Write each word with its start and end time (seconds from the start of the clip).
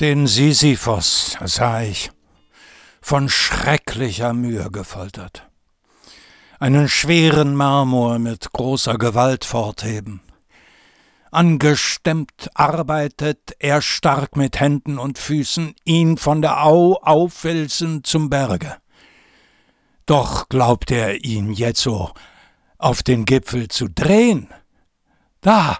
Den 0.00 0.26
Sisyphos 0.26 1.36
sah 1.44 1.82
ich, 1.82 2.10
von 3.00 3.28
schrecklicher 3.28 4.32
Mühe 4.32 4.70
gefoltert. 4.70 5.48
Einen 6.58 6.88
schweren 6.88 7.54
Marmor 7.54 8.18
mit 8.18 8.52
großer 8.52 8.98
Gewalt 8.98 9.44
fortheben. 9.44 10.20
Angestemmt 11.30 12.50
arbeitet 12.54 13.56
er 13.58 13.82
stark 13.82 14.36
mit 14.36 14.60
Händen 14.60 14.98
und 14.98 15.18
Füßen, 15.18 15.74
ihn 15.84 16.16
von 16.16 16.40
der 16.40 16.64
Au 16.64 16.94
aufwälzen 16.94 18.04
zum 18.04 18.30
Berge. 18.30 18.76
Doch 20.06 20.48
glaubt 20.48 20.90
er 20.90 21.24
ihn 21.24 21.52
jetzo 21.52 22.12
auf 22.78 23.02
den 23.02 23.24
Gipfel 23.24 23.68
zu 23.68 23.88
drehen. 23.88 24.48
Da, 25.40 25.78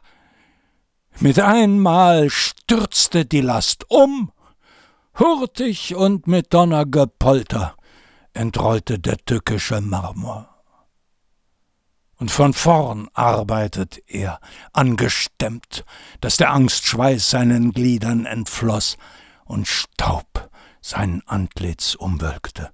mit 1.21 1.41
einmal 1.41 2.31
stürzte 2.31 3.25
die 3.25 3.41
Last 3.41 3.91
um, 3.91 4.33
hurtig 5.19 5.95
und 5.95 6.27
mit 6.27 6.53
Donnergepolter 6.53 7.77
entrollte 8.35 8.99
der 8.99 9.17
tückische 9.19 9.81
Marmor. 9.81 10.49
Und 12.19 12.31
von 12.31 12.55
vorn 12.55 13.09
arbeitet 13.13 14.01
er, 14.07 14.41
angestemmt, 14.73 15.85
dass 16.21 16.37
der 16.37 16.51
Angstschweiß 16.53 17.31
seinen 17.31 17.73
Gliedern 17.73 18.25
entfloß 18.25 18.97
und 19.45 19.69
Staub 19.69 20.51
sein 20.81 21.23
Antlitz 21.27 21.95
umwölkte. 21.95 22.71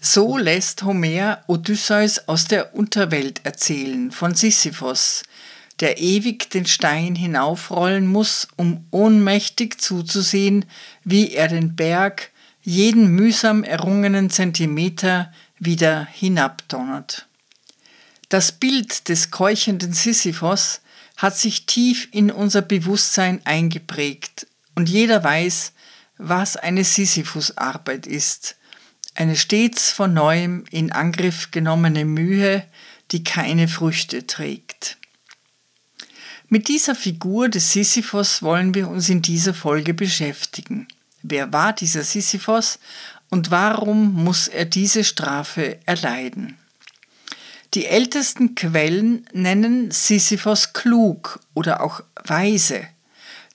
So 0.00 0.36
lässt 0.36 0.82
Homer 0.82 1.42
Odysseus 1.46 2.28
aus 2.28 2.44
der 2.46 2.74
Unterwelt 2.74 3.40
erzählen 3.44 4.10
von 4.10 4.34
Sisyphos, 4.34 5.22
der 5.80 5.98
ewig 5.98 6.50
den 6.50 6.66
Stein 6.66 7.14
hinaufrollen 7.14 8.06
muss, 8.06 8.48
um 8.56 8.86
ohnmächtig 8.90 9.80
zuzusehen, 9.80 10.64
wie 11.02 11.32
er 11.32 11.48
den 11.48 11.74
Berg 11.76 12.30
jeden 12.62 13.08
mühsam 13.08 13.64
errungenen 13.64 14.30
Zentimeter 14.30 15.32
wieder 15.58 16.06
hinabdonnert. 16.12 17.26
Das 18.28 18.52
Bild 18.52 19.08
des 19.08 19.30
keuchenden 19.30 19.92
Sisyphos 19.92 20.80
hat 21.16 21.36
sich 21.36 21.66
tief 21.66 22.08
in 22.10 22.30
unser 22.30 22.62
Bewusstsein 22.62 23.40
eingeprägt 23.44 24.46
und 24.74 24.88
jeder 24.88 25.22
weiß, 25.22 25.72
was 26.18 26.56
eine 26.56 26.84
Sisyphusarbeit 26.84 28.06
ist. 28.06 28.56
Eine 29.14 29.36
stets 29.36 29.90
von 29.92 30.12
neuem 30.12 30.64
in 30.70 30.90
Angriff 30.90 31.50
genommene 31.50 32.04
Mühe, 32.04 32.64
die 33.12 33.22
keine 33.22 33.68
Früchte 33.68 34.26
trägt. 34.26 34.96
Mit 36.48 36.68
dieser 36.68 36.94
Figur 36.94 37.48
des 37.48 37.72
Sisyphos 37.72 38.42
wollen 38.42 38.74
wir 38.74 38.88
uns 38.88 39.08
in 39.08 39.22
dieser 39.22 39.54
Folge 39.54 39.94
beschäftigen. 39.94 40.86
Wer 41.22 41.52
war 41.52 41.72
dieser 41.72 42.04
Sisyphos 42.04 42.78
und 43.30 43.50
warum 43.50 44.12
muss 44.12 44.46
er 44.48 44.66
diese 44.66 45.04
Strafe 45.04 45.78
erleiden? 45.86 46.58
Die 47.72 47.86
ältesten 47.86 48.54
Quellen 48.54 49.26
nennen 49.32 49.90
Sisyphos 49.90 50.74
klug 50.74 51.40
oder 51.54 51.82
auch 51.82 52.02
weise. 52.24 52.86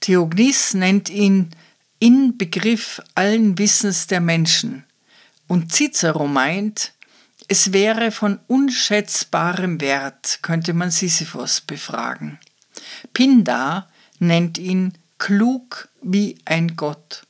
Theognis 0.02 0.74
nennt 0.74 1.10
ihn 1.10 1.52
Inbegriff 2.00 3.02
allen 3.16 3.58
Wissens 3.58 4.08
der 4.08 4.20
Menschen. 4.20 4.84
Und 5.48 5.72
Cicero 5.72 6.28
meint, 6.28 6.94
es 7.48 7.72
wäre 7.72 8.12
von 8.12 8.40
unschätzbarem 8.48 9.80
Wert, 9.80 10.40
könnte 10.42 10.74
man 10.74 10.92
Sisyphos 10.92 11.62
befragen. 11.62 12.40
Pindar 13.20 13.90
nennt 14.20 14.58
ihn 14.58 14.94
klug 15.18 15.90
wie 16.02 16.38
ein 16.46 16.78
Gott. 16.78 17.24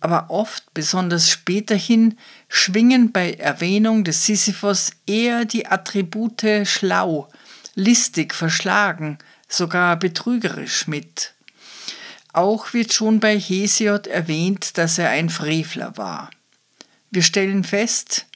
Aber 0.00 0.30
oft, 0.30 0.74
besonders 0.74 1.30
späterhin, 1.30 2.18
schwingen 2.48 3.12
bei 3.12 3.34
Erwähnung 3.34 4.02
des 4.02 4.26
Sisyphos 4.26 4.90
eher 5.06 5.44
die 5.44 5.64
Attribute 5.64 6.66
schlau, 6.66 7.28
listig, 7.76 8.34
verschlagen, 8.34 9.18
sogar 9.48 9.96
betrügerisch 9.96 10.88
mit. 10.88 11.34
Auch 12.32 12.72
wird 12.72 12.92
schon 12.92 13.20
bei 13.20 13.38
Hesiod 13.38 14.08
erwähnt, 14.08 14.76
dass 14.76 14.98
er 14.98 15.10
ein 15.10 15.30
Frevler 15.30 15.96
war. 15.96 16.32
Wir 17.12 17.22
stellen 17.22 17.62
fest, 17.62 18.26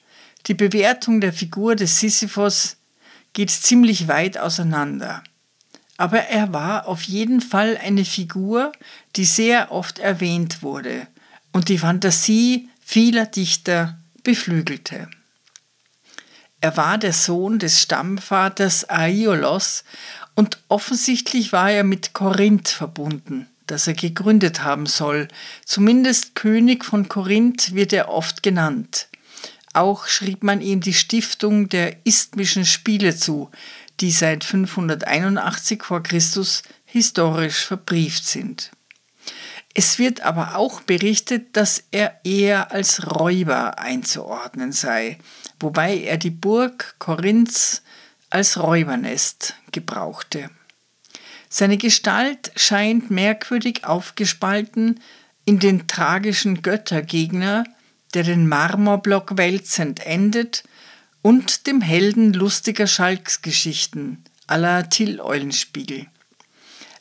die 0.47 0.55
Bewertung 0.55 1.21
der 1.21 1.33
Figur 1.33 1.75
des 1.75 1.99
Sisyphos 1.99 2.77
geht 3.33 3.51
ziemlich 3.51 4.07
weit 4.07 4.39
auseinander 4.39 5.25
aber 6.01 6.21
er 6.21 6.55
war 6.55 6.89
auf 6.89 7.03
jeden 7.03 7.43
Fall 7.43 7.77
eine 7.77 8.07
Figur, 8.07 8.73
die 9.17 9.27
sehr 9.27 9.71
oft 9.71 9.99
erwähnt 9.99 10.63
wurde 10.63 11.07
und 11.53 11.69
die 11.69 11.77
Fantasie 11.77 12.71
vieler 12.83 13.27
Dichter 13.27 13.99
beflügelte. 14.23 15.11
Er 16.63 16.79
war 16.79 16.97
der 16.97 17.13
Sohn 17.13 17.59
des 17.59 17.83
Stammvaters 17.83 18.89
Aiolos 18.89 19.85
und 20.35 20.57
offensichtlich 20.69 21.53
war 21.53 21.71
er 21.71 21.85
mit 21.85 22.15
Korinth 22.15 22.71
verbunden, 22.71 23.47
das 23.67 23.87
er 23.87 23.93
gegründet 23.93 24.65
haben 24.65 24.87
soll. 24.87 25.29
Zumindest 25.67 26.35
König 26.35 26.83
von 26.83 27.11
Korinth 27.11 27.75
wird 27.75 27.93
er 27.93 28.09
oft 28.09 28.43
genannt. 28.43 29.09
Auch 29.75 30.07
schrieb 30.07 30.43
man 30.43 30.63
ihm 30.63 30.81
die 30.81 30.95
Stiftung 30.95 31.69
der 31.69 32.05
Isthmischen 32.05 32.65
Spiele 32.65 33.15
zu, 33.15 33.51
die 34.01 34.11
seit 34.11 34.45
581 34.45 35.83
vor 35.83 36.03
Christus 36.03 36.63
historisch 36.85 37.67
verbrieft 37.67 38.25
sind. 38.25 38.71
Es 39.75 39.99
wird 39.99 40.23
aber 40.23 40.57
auch 40.57 40.81
berichtet, 40.81 41.57
dass 41.57 41.85
er 41.93 42.21
eher 42.25 42.73
als 42.73 43.07
Räuber 43.15 43.79
einzuordnen 43.79 44.73
sei, 44.73 45.19
wobei 45.61 45.99
er 45.99 46.17
die 46.17 46.31
Burg 46.31 46.97
Korinths 46.99 47.83
als 48.31 48.59
Räubernest 48.59 49.55
gebrauchte. 49.71 50.51
Seine 51.49 51.77
Gestalt 51.77 52.53
scheint 52.57 53.11
merkwürdig 53.11 53.85
aufgespalten 53.85 55.01
in 55.45 55.59
den 55.59 55.87
tragischen 55.87 56.63
Göttergegner, 56.63 57.65
der 58.15 58.25
den 58.25 58.49
Marmorblock 58.49 59.37
wälzend 59.37 60.05
endet 60.05 60.65
und 61.23 61.67
dem 61.67 61.81
Helden 61.81 62.33
lustiger 62.33 62.87
Schalksgeschichten 62.87 64.25
aller 64.47 64.89
Till 64.91 65.21
Eulenspiegel. 65.21 66.07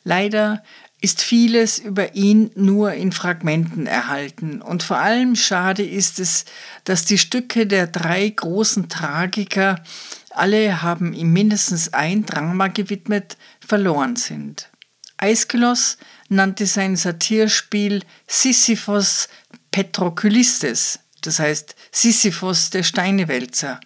Leider 0.04 0.62
ist 1.00 1.22
vieles 1.22 1.78
über 1.78 2.14
ihn 2.14 2.50
nur 2.54 2.92
in 2.92 3.12
Fragmenten 3.12 3.86
erhalten 3.86 4.60
und 4.62 4.82
vor 4.82 4.98
allem 4.98 5.34
schade 5.34 5.82
ist 5.82 6.18
es, 6.18 6.44
dass 6.84 7.04
die 7.04 7.18
Stücke 7.18 7.66
der 7.66 7.86
drei 7.86 8.28
großen 8.28 8.88
Tragiker, 8.88 9.82
alle 10.30 10.82
haben 10.82 11.12
ihm 11.12 11.32
mindestens 11.32 11.92
ein 11.92 12.26
Drama 12.26 12.68
gewidmet, 12.68 13.36
verloren 13.66 14.16
sind. 14.16 14.70
Aeschylus 15.16 15.96
nannte 16.28 16.66
sein 16.66 16.96
Satirspiel 16.96 18.02
Sisyphos 18.26 19.28
Petrokylistes, 19.70 21.00
das 21.26 21.38
heißt 21.38 21.74
Sisyphos 21.92 22.70
der 22.70 22.82
Steinewälzer. 22.82 23.80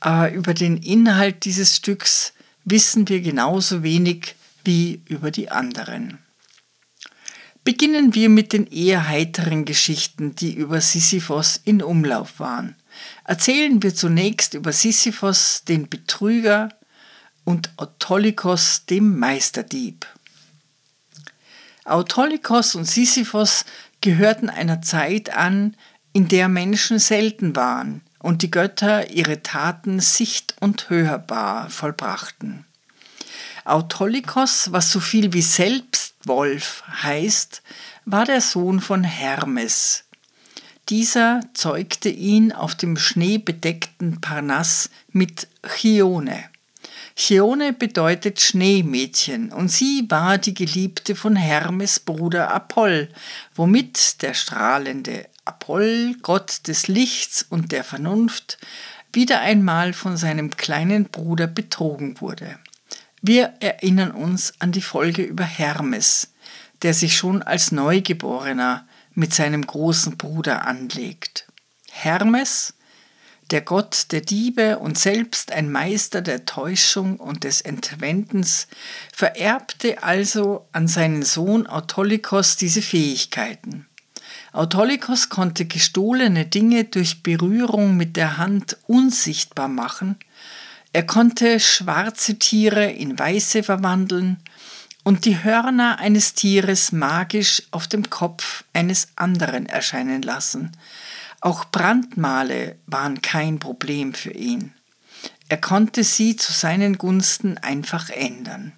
Aber 0.00 0.32
über 0.32 0.54
den 0.54 0.76
Inhalt 0.76 1.44
dieses 1.44 1.76
Stücks 1.76 2.32
wissen 2.64 3.08
wir 3.08 3.20
genauso 3.20 3.82
wenig 3.82 4.34
wie 4.64 5.00
über 5.06 5.30
die 5.30 5.50
anderen. 5.50 6.18
Beginnen 7.64 8.14
wir 8.14 8.28
mit 8.28 8.52
den 8.52 8.66
eher 8.66 9.08
heiteren 9.08 9.64
Geschichten, 9.64 10.34
die 10.34 10.52
über 10.52 10.80
Sisyphos 10.80 11.60
in 11.64 11.82
Umlauf 11.82 12.40
waren. 12.40 12.74
Erzählen 13.24 13.82
wir 13.82 13.94
zunächst 13.94 14.54
über 14.54 14.72
Sisyphos, 14.72 15.62
den 15.66 15.88
Betrüger, 15.88 16.70
und 17.44 17.70
Autolycos, 17.76 18.86
dem 18.86 19.18
Meisterdieb. 19.18 20.06
Autolycos 21.84 22.74
und 22.74 22.84
Sisyphos 22.84 23.64
gehörten 24.00 24.48
einer 24.48 24.82
Zeit 24.82 25.30
an, 25.30 25.76
in 26.12 26.28
der 26.28 26.48
Menschen 26.48 26.98
selten 26.98 27.56
waren 27.56 28.02
und 28.18 28.42
die 28.42 28.50
Götter 28.50 29.10
ihre 29.10 29.42
Taten 29.42 30.00
sicht- 30.00 30.54
und 30.60 30.90
hörbar 30.90 31.70
vollbrachten. 31.70 32.64
Autolycos, 33.64 34.72
was 34.72 34.90
so 34.90 35.00
viel 35.00 35.32
wie 35.32 35.42
selbst 35.42 36.14
Wolf 36.24 36.82
heißt, 37.02 37.62
war 38.04 38.24
der 38.24 38.40
Sohn 38.40 38.80
von 38.80 39.04
Hermes. 39.04 40.04
Dieser 40.88 41.40
zeugte 41.54 42.08
ihn 42.08 42.52
auf 42.52 42.74
dem 42.74 42.96
schneebedeckten 42.96 44.20
Parnass 44.20 44.90
mit 45.12 45.46
Chione. 45.64 46.44
Chione 47.14 47.72
bedeutet 47.72 48.40
Schneemädchen 48.40 49.52
und 49.52 49.68
sie 49.68 50.06
war 50.08 50.38
die 50.38 50.54
Geliebte 50.54 51.14
von 51.14 51.36
Hermes 51.36 52.00
Bruder 52.00 52.52
Apoll, 52.52 53.10
womit 53.54 54.22
der 54.22 54.34
strahlende 54.34 55.26
Apoll, 55.44 56.16
Gott 56.22 56.68
des 56.68 56.88
Lichts 56.88 57.44
und 57.48 57.72
der 57.72 57.84
Vernunft, 57.84 58.58
wieder 59.12 59.40
einmal 59.40 59.92
von 59.92 60.16
seinem 60.16 60.50
kleinen 60.50 61.06
Bruder 61.06 61.46
betrogen 61.46 62.20
wurde. 62.20 62.58
Wir 63.20 63.54
erinnern 63.60 64.10
uns 64.10 64.54
an 64.58 64.72
die 64.72 64.82
Folge 64.82 65.22
über 65.22 65.44
Hermes, 65.44 66.32
der 66.82 66.94
sich 66.94 67.16
schon 67.16 67.42
als 67.42 67.72
Neugeborener 67.72 68.86
mit 69.14 69.34
seinem 69.34 69.66
großen 69.66 70.16
Bruder 70.16 70.66
anlegt. 70.66 71.46
Hermes, 71.90 72.74
der 73.50 73.60
Gott 73.60 74.06
der 74.12 74.22
Diebe 74.22 74.78
und 74.78 74.98
selbst 74.98 75.52
ein 75.52 75.70
Meister 75.70 76.22
der 76.22 76.46
Täuschung 76.46 77.18
und 77.18 77.44
des 77.44 77.60
Entwendens, 77.60 78.66
vererbte 79.12 80.02
also 80.02 80.66
an 80.72 80.88
seinen 80.88 81.22
Sohn 81.22 81.66
Autolycos 81.66 82.56
diese 82.56 82.80
Fähigkeiten. 82.80 83.86
Autolycos 84.52 85.30
konnte 85.30 85.64
gestohlene 85.64 86.44
Dinge 86.44 86.84
durch 86.84 87.22
Berührung 87.22 87.96
mit 87.96 88.16
der 88.16 88.36
Hand 88.36 88.76
unsichtbar 88.86 89.68
machen, 89.68 90.16
er 90.92 91.06
konnte 91.06 91.58
schwarze 91.58 92.38
Tiere 92.38 92.90
in 92.90 93.18
weiße 93.18 93.62
verwandeln 93.62 94.36
und 95.04 95.24
die 95.24 95.42
Hörner 95.42 95.98
eines 95.98 96.34
Tieres 96.34 96.92
magisch 96.92 97.62
auf 97.70 97.88
dem 97.88 98.10
Kopf 98.10 98.64
eines 98.74 99.08
anderen 99.16 99.64
erscheinen 99.64 100.20
lassen, 100.20 100.72
auch 101.40 101.64
Brandmale 101.64 102.76
waren 102.86 103.22
kein 103.22 103.58
Problem 103.58 104.12
für 104.12 104.32
ihn. 104.32 104.74
Er 105.48 105.56
konnte 105.56 106.04
sie 106.04 106.36
zu 106.36 106.52
seinen 106.52 106.98
Gunsten 106.98 107.56
einfach 107.58 108.10
ändern. 108.10 108.72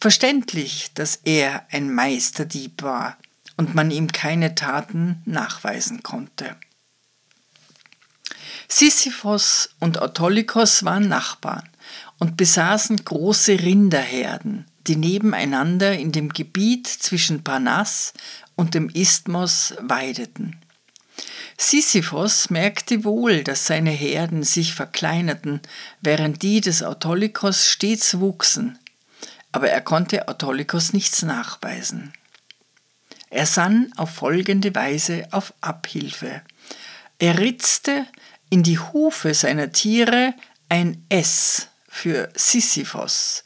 Verständlich, 0.00 0.90
dass 0.94 1.20
er 1.24 1.66
ein 1.70 1.92
Meisterdieb 1.92 2.82
war 2.82 3.16
und 3.58 3.74
man 3.74 3.90
ihm 3.90 4.10
keine 4.10 4.54
Taten 4.54 5.20
nachweisen 5.26 6.02
konnte. 6.02 6.56
Sisyphos 8.68 9.70
und 9.80 10.00
Autolycos 10.00 10.84
waren 10.84 11.08
Nachbarn 11.08 11.68
und 12.18 12.36
besaßen 12.36 13.04
große 13.04 13.60
Rinderherden, 13.60 14.66
die 14.86 14.96
nebeneinander 14.96 15.98
in 15.98 16.12
dem 16.12 16.30
Gebiet 16.30 16.86
zwischen 16.86 17.42
Parnass 17.44 18.14
und 18.56 18.74
dem 18.74 18.88
Isthmos 18.90 19.74
weideten. 19.80 20.56
Sisyphos 21.56 22.50
merkte 22.50 23.02
wohl, 23.04 23.42
dass 23.42 23.66
seine 23.66 23.90
Herden 23.90 24.44
sich 24.44 24.74
verkleinerten, 24.74 25.60
während 26.00 26.42
die 26.42 26.60
des 26.60 26.84
Autolycos 26.84 27.66
stets 27.66 28.20
wuchsen, 28.20 28.78
aber 29.50 29.70
er 29.70 29.80
konnte 29.80 30.28
Autolycos 30.28 30.92
nichts 30.92 31.22
nachweisen. 31.22 32.12
Er 33.30 33.46
sann 33.46 33.92
auf 33.96 34.10
folgende 34.10 34.74
Weise 34.74 35.28
auf 35.30 35.52
Abhilfe. 35.60 36.42
Er 37.18 37.38
ritzte 37.38 38.06
in 38.50 38.62
die 38.62 38.78
Hufe 38.78 39.34
seiner 39.34 39.72
Tiere 39.72 40.34
ein 40.68 41.04
S 41.08 41.68
für 41.88 42.30
Sisyphos, 42.34 43.44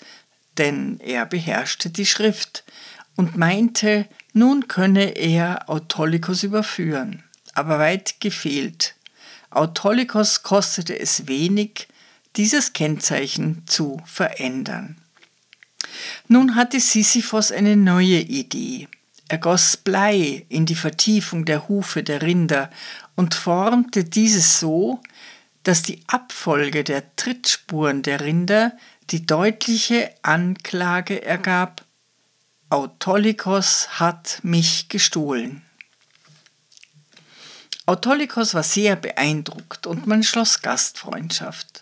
denn 0.59 1.01
er 1.01 1.27
beherrschte 1.27 1.91
die 1.91 2.07
Schrift 2.07 2.65
und 3.17 3.37
meinte, 3.37 4.07
nun 4.33 4.69
könne 4.69 5.17
er 5.17 5.69
Autolycos 5.69 6.43
überführen 6.43 7.25
aber 7.55 7.79
weit 7.79 8.21
gefehlt. 8.21 8.95
Autolycos 9.51 10.43
kostete 10.43 10.99
es 10.99 11.27
wenig, 11.27 11.89
dieses 12.37 12.73
Kennzeichen 12.73 13.63
zu 13.67 14.01
verändern. 14.07 14.97
Nun 16.29 16.55
hatte 16.57 16.81
Sisyphos 16.81 17.53
eine 17.53 17.77
neue 17.77 18.21
Idee. 18.21 18.89
Er 19.29 19.39
goss 19.39 19.77
Blei 19.77 20.45
in 20.49 20.67
die 20.67 20.75
Vertiefung 20.75 21.45
der 21.45 21.69
Hufe 21.69 22.03
der 22.03 22.23
Rinder 22.23 22.71
und 23.15 23.35
formte 23.35 24.05
dieses 24.05 24.61
so, 24.61 25.01
dass 25.63 25.83
die 25.83 26.03
Abfolge 26.07 26.85
der 26.85 27.15
Trittspuren 27.17 28.03
der 28.03 28.21
Rinder 28.21 28.77
die 29.11 29.25
deutliche 29.25 30.13
Anklage 30.23 31.23
ergab, 31.25 31.85
Autolycos 32.69 34.01
hat 34.01 34.41
mich 34.43 34.89
gestohlen. 34.89 35.63
Autolycos 37.85 38.55
war 38.55 38.63
sehr 38.63 38.97
beeindruckt 38.97 39.87
und 39.87 40.07
man 40.07 40.23
schloss 40.23 40.63
Gastfreundschaft. 40.63 41.82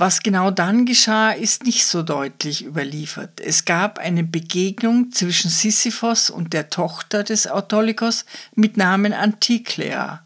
Was 0.00 0.22
genau 0.22 0.52
dann 0.52 0.86
geschah, 0.86 1.32
ist 1.32 1.64
nicht 1.64 1.84
so 1.84 2.04
deutlich 2.04 2.64
überliefert. 2.64 3.40
Es 3.40 3.64
gab 3.64 3.98
eine 3.98 4.22
Begegnung 4.22 5.10
zwischen 5.10 5.50
Sisyphos 5.50 6.30
und 6.30 6.52
der 6.52 6.70
Tochter 6.70 7.24
des 7.24 7.48
Autolycos 7.48 8.24
mit 8.54 8.76
Namen 8.76 9.12
Antiklea. 9.12 10.24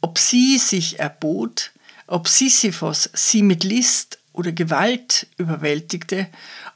Ob 0.00 0.18
sie 0.18 0.56
sich 0.56 0.98
erbot, 0.98 1.72
ob 2.06 2.26
Sisyphos 2.26 3.10
sie 3.12 3.42
mit 3.42 3.64
List 3.64 4.18
oder 4.32 4.50
Gewalt 4.50 5.26
überwältigte 5.36 6.28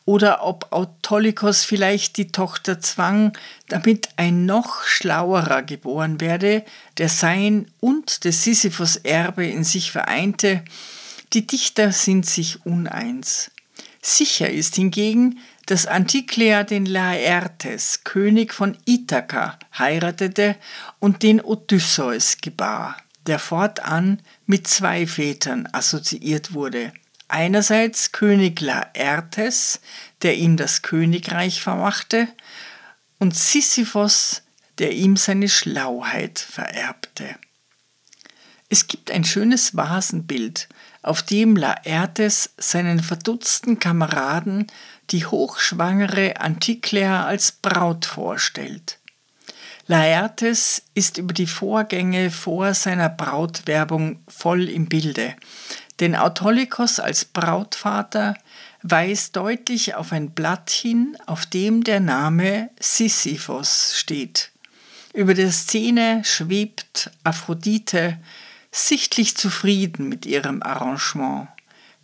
oder 0.05 0.45
ob 0.45 0.73
Autolycos 0.73 1.65
vielleicht 1.65 2.19
die 2.19 2.33
Tochter 2.33 2.81
zwang, 2.81 3.33
damit 3.69 4.11
ein 4.17 4.45
noch 4.45 4.85
schlauerer 4.85 5.63
geboren 5.63 6.21
werde, 6.21 6.67
der 6.99 7.09
sein 7.09 7.67
und 7.81 8.25
des 8.25 8.45
Sisyphos 8.45 8.97
Erbe 8.97 9.47
in 9.47 9.65
sich 9.65 9.91
vereinte, 9.91 10.63
die 11.33 11.47
Dichter 11.47 11.93
sind 11.93 12.27
sich 12.27 12.65
uneins. 12.65 13.51
Sicher 14.03 14.51
ist 14.51 14.77
hingegen, 14.77 15.39
dass 15.67 15.87
Antiklea 15.87 16.63
den 16.63 16.87
Laertes, 16.87 18.05
König 18.05 18.55
von 18.55 18.77
Ithaka, 18.85 19.59
heiratete 19.77 20.57
und 21.01 21.23
den 21.23 21.41
Odysseus 21.41 22.39
gebar, 22.41 22.97
der 23.27 23.39
fortan 23.39 24.23
mit 24.47 24.69
zwei 24.69 25.07
Vätern 25.07 25.69
assoziiert 25.73 26.53
wurde– 26.55 26.93
Einerseits 27.29 28.13
König 28.13 28.61
Laertes, 28.61 29.81
der 30.23 30.37
ihm 30.37 30.57
das 30.57 30.83
Königreich 30.83 31.61
vermachte, 31.61 32.29
und 33.19 33.35
Sisyphos, 33.35 34.43
der 34.79 34.93
ihm 34.93 35.17
seine 35.17 35.49
Schlauheit 35.49 36.39
vererbte. 36.39 37.37
Es 38.69 38.87
gibt 38.87 39.11
ein 39.11 39.25
schönes 39.25 39.77
Vasenbild, 39.77 40.69
auf 41.07 41.23
dem 41.23 41.57
Laertes 41.57 42.51
seinen 42.59 43.01
verdutzten 43.01 43.79
Kameraden 43.79 44.67
die 45.11 45.25
hochschwangere 45.25 46.41
Antiklea 46.41 47.25
als 47.25 47.53
Braut 47.53 48.07
vorstellt. 48.07 48.99
Laertes 49.87 50.83
ist 50.95 51.17
über 51.17 51.33
die 51.33 51.47
Vorgänge 51.47 52.31
vor 52.31 52.75
seiner 52.75 53.09
Brautwerbung 53.09 54.19
voll 54.27 54.69
im 54.69 54.87
Bilde, 54.87 55.35
denn 56.01 56.17
Autolycos 56.17 56.99
als 56.99 57.25
Brautvater 57.25 58.35
weist 58.83 59.37
deutlich 59.37 59.95
auf 59.95 60.13
ein 60.13 60.31
Blatt 60.31 60.71
hin, 60.71 61.17
auf 61.27 61.47
dem 61.47 61.85
der 61.85 62.01
Name 62.01 62.71
Sisyphos 62.81 63.95
steht. 63.97 64.51
Über 65.15 65.35
der 65.35 65.53
Szene 65.53 66.23
schwebt 66.25 67.11
Aphrodite 67.25 68.19
sichtlich 68.77 69.37
zufrieden 69.37 70.09
mit 70.09 70.27
ihrem 70.27 70.63
Arrangement, 70.63 71.49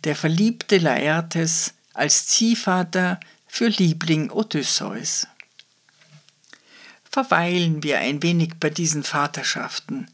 der 0.03 0.15
verliebte 0.15 0.77
Laertes 0.79 1.73
als 1.93 2.27
Ziehvater 2.27 3.19
für 3.47 3.67
Liebling 3.67 4.31
Odysseus. 4.31 5.27
Verweilen 7.09 7.83
wir 7.83 7.99
ein 7.99 8.23
wenig 8.23 8.55
bei 8.59 8.71
diesen 8.71 9.03
Vaterschaften. 9.03 10.07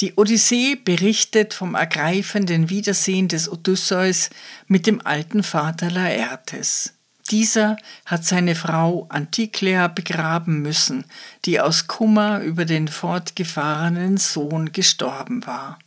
Die 0.00 0.14
Odyssee 0.16 0.74
berichtet 0.74 1.54
vom 1.54 1.74
ergreifenden 1.74 2.68
Wiedersehen 2.68 3.28
des 3.28 3.50
Odysseus 3.50 4.28
mit 4.66 4.86
dem 4.86 5.04
alten 5.06 5.42
Vater 5.42 5.90
Laertes. 5.90 6.92
Dieser 7.30 7.78
hat 8.04 8.26
seine 8.26 8.54
Frau 8.54 9.06
Antiklea 9.08 9.88
begraben 9.88 10.60
müssen, 10.60 11.04
die 11.46 11.60
aus 11.60 11.86
Kummer 11.86 12.40
über 12.40 12.66
den 12.66 12.88
fortgefahrenen 12.88 14.18
Sohn 14.18 14.72
gestorben 14.72 15.46
war. 15.46 15.78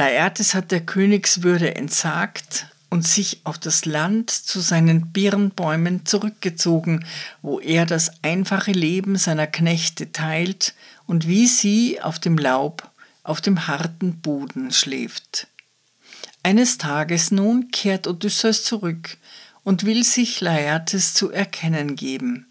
Laertes 0.00 0.54
hat 0.54 0.70
der 0.70 0.80
Königswürde 0.80 1.74
entsagt 1.74 2.68
und 2.88 3.06
sich 3.06 3.42
auf 3.44 3.58
das 3.58 3.84
Land 3.84 4.30
zu 4.30 4.60
seinen 4.60 5.12
Birnbäumen 5.12 6.06
zurückgezogen, 6.06 7.04
wo 7.42 7.60
er 7.60 7.84
das 7.84 8.10
einfache 8.22 8.72
Leben 8.72 9.16
seiner 9.16 9.46
Knechte 9.46 10.10
teilt 10.10 10.74
und 11.06 11.28
wie 11.28 11.46
sie 11.46 12.00
auf 12.00 12.18
dem 12.18 12.38
Laub 12.38 12.90
auf 13.24 13.42
dem 13.42 13.66
harten 13.66 14.22
Boden 14.22 14.70
schläft. 14.70 15.48
Eines 16.42 16.78
Tages 16.78 17.30
nun 17.30 17.70
kehrt 17.70 18.06
Odysseus 18.06 18.64
zurück 18.64 19.18
und 19.64 19.84
will 19.84 20.02
sich 20.02 20.40
Laertes 20.40 21.12
zu 21.12 21.30
erkennen 21.30 21.94
geben. 21.94 22.49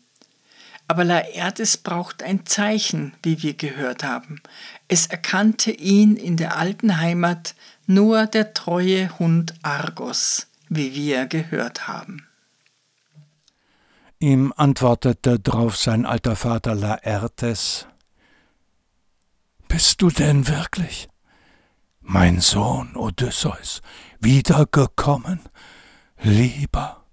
Aber 0.89 1.03
Laertes 1.03 1.77
braucht 1.77 2.24
ein 2.24 2.48
Zeichen, 2.48 3.13
wie 3.22 3.43
wir 3.43 3.53
gehört 3.53 4.03
haben. 4.03 4.41
Es 4.88 5.05
erkannte 5.05 5.69
ihn 5.69 6.15
in 6.15 6.36
der 6.36 6.58
alten 6.58 6.98
Heimat 7.00 7.53
nur 7.86 8.25
der 8.25 8.55
treue 8.55 9.19
Hund 9.19 9.53
Argos, 9.62 10.48
wie 10.67 10.96
wir 10.96 11.27
gehört 11.27 11.88
haben. 11.88 12.25
Ihm 14.17 14.51
antwortete 14.58 15.39
drauf 15.39 15.77
sein 15.77 16.08
alter 16.08 16.36
Vater 16.36 16.74
Laertes 16.74 17.86
Bist 19.67 20.01
du 20.01 20.10
denn 20.10 20.48
wirklich, 20.48 21.08
mein 22.01 22.41
Sohn 22.41 22.96
Odysseus, 22.96 23.84
wiedergekommen, 24.19 25.39
lieber? 26.24 27.05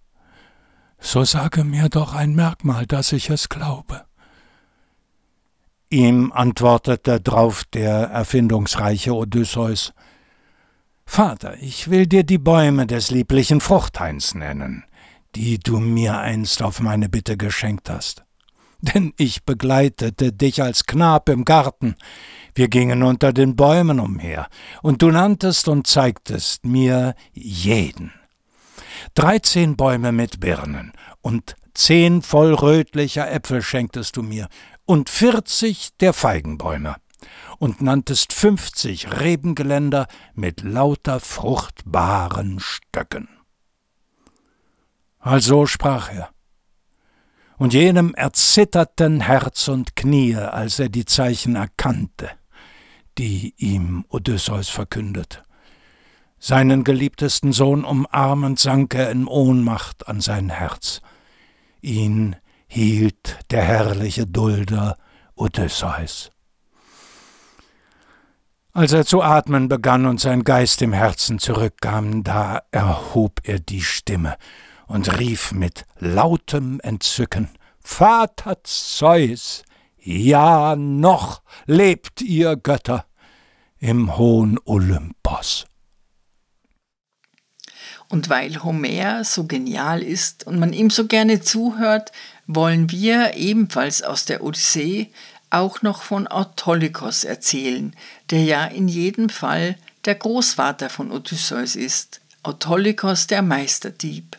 So 0.99 1.25
sage 1.25 1.65
mir 1.65 1.89
doch 1.89 2.15
ein 2.15 2.35
Merkmal, 2.35 2.87
dass 2.87 3.13
ich 3.13 3.31
es 3.31 3.49
glaube. 3.49 4.05
Ihm 5.89 6.33
antwortete 6.33 7.21
drauf 7.21 7.65
der 7.73 8.09
erfindungsreiche 8.09 9.15
Odysseus 9.15 9.93
Vater, 11.09 11.57
ich 11.61 11.89
will 11.89 12.07
dir 12.07 12.25
die 12.25 12.39
Bäume 12.39 12.87
des 12.87 13.13
lieblichen 13.13 13.61
Fruchthains 13.61 14.35
nennen, 14.35 14.85
die 15.37 15.59
du 15.59 15.79
mir 15.79 16.19
einst 16.19 16.63
auf 16.63 16.81
meine 16.81 17.09
Bitte 17.09 17.37
geschenkt 17.37 17.89
hast. 17.89 18.25
Denn 18.81 19.15
ich 19.17 19.45
begleitete 19.45 20.33
dich 20.33 20.63
als 20.63 20.85
Knab 20.85 21.29
im 21.29 21.45
Garten, 21.45 21.95
wir 22.55 22.69
gingen 22.69 23.03
unter 23.03 23.33
den 23.33 23.55
Bäumen 23.55 24.01
umher, 24.01 24.49
und 24.83 25.03
du 25.03 25.11
nanntest 25.11 25.69
und 25.69 25.87
zeigtest 25.87 26.67
mir 26.67 27.15
jeden. 27.33 28.13
Dreizehn 29.15 29.77
Bäume 29.77 30.13
mit 30.13 30.41
Birnen 30.41 30.93
und 31.21 31.57
zehn 31.75 32.23
voll 32.23 32.55
rötlicher 32.55 33.31
Äpfel 33.31 33.63
schenktest 33.63 34.17
du 34.17 34.23
mir, 34.23 34.49
und 34.85 35.11
vierzig 35.11 35.91
der 36.01 36.13
Feigenbäume, 36.13 36.97
und 37.59 37.81
nanntest 37.83 38.33
fünfzig 38.33 39.21
Rebengeländer 39.21 40.07
mit 40.35 40.63
lauter 40.63 41.21
fruchtbaren 41.21 42.61
Stöcken. 42.61 43.29
Also 45.19 45.67
sprach 45.67 46.13
er. 46.13 46.31
Und 47.59 47.73
jenem 47.73 48.15
erzitterten 48.15 49.23
Herz 49.23 49.69
und 49.69 49.97
Knie, 49.97 50.37
als 50.37 50.79
er 50.79 50.91
die 50.91 51.07
Zeichen 51.07 51.57
erkannte, 51.57 52.31
die 53.19 53.55
ihm 53.57 54.05
Odysseus 54.11 54.69
verkündet. 54.69 55.43
Seinen 56.39 56.85
geliebtesten 56.85 57.53
Sohn 57.53 57.85
umarmend 57.85 58.59
sank 58.59 58.95
er 58.95 59.11
in 59.11 59.27
Ohnmacht 59.27 60.07
an 60.07 60.21
sein 60.21 60.51
Herz. 60.51 61.01
Ihn 61.81 62.37
hielt 62.69 63.39
der 63.51 63.63
herrliche 63.63 64.27
Dulder 64.27 64.97
Odysseus. 65.35 66.31
Als 68.73 68.93
er 68.93 69.07
zu 69.07 69.23
atmen 69.23 69.69
begann 69.69 70.05
und 70.05 70.21
sein 70.21 70.45
Geist 70.45 70.83
im 70.83 70.93
Herzen 70.93 71.39
zurückkam, 71.39 72.23
da 72.23 72.61
erhob 72.71 73.41
er 73.45 73.59
die 73.59 73.81
Stimme 73.81 74.37
und 74.87 75.19
rief 75.19 75.53
mit 75.53 75.87
lautem 75.99 76.81
Entzücken 76.81 77.49
Vater 77.81 78.59
Zeus, 78.65 79.63
ja 79.97 80.77
noch 80.77 81.43
lebt 81.67 82.21
ihr 82.21 82.57
Götter 82.57 83.07
im 83.79 84.17
hohen 84.17 84.59
Olympos. 84.65 85.66
Und 88.09 88.29
weil 88.29 88.63
Homer 88.63 89.25
so 89.25 89.45
genial 89.45 90.03
ist 90.03 90.47
und 90.47 90.59
man 90.59 90.73
ihm 90.73 90.91
so 90.91 91.07
gerne 91.07 91.41
zuhört, 91.41 92.13
wollen 92.47 92.91
wir 92.91 93.35
ebenfalls 93.35 94.03
aus 94.03 94.25
der 94.25 94.43
Odyssee 94.43 95.11
auch 95.51 95.83
noch 95.83 96.03
von 96.03 96.27
Autolykos 96.27 97.25
erzählen, 97.25 97.95
der 98.31 98.45
ja 98.45 98.65
in 98.67 98.89
jedem 98.89 99.29
Fall 99.29 99.77
der 100.05 100.15
Großvater 100.15 100.91
von 100.91 101.11
Odysseus 101.11 101.75
ist, 101.77 102.21
Autolykos 102.43 103.27
der 103.27 103.43
Meisterdieb. 103.43 104.37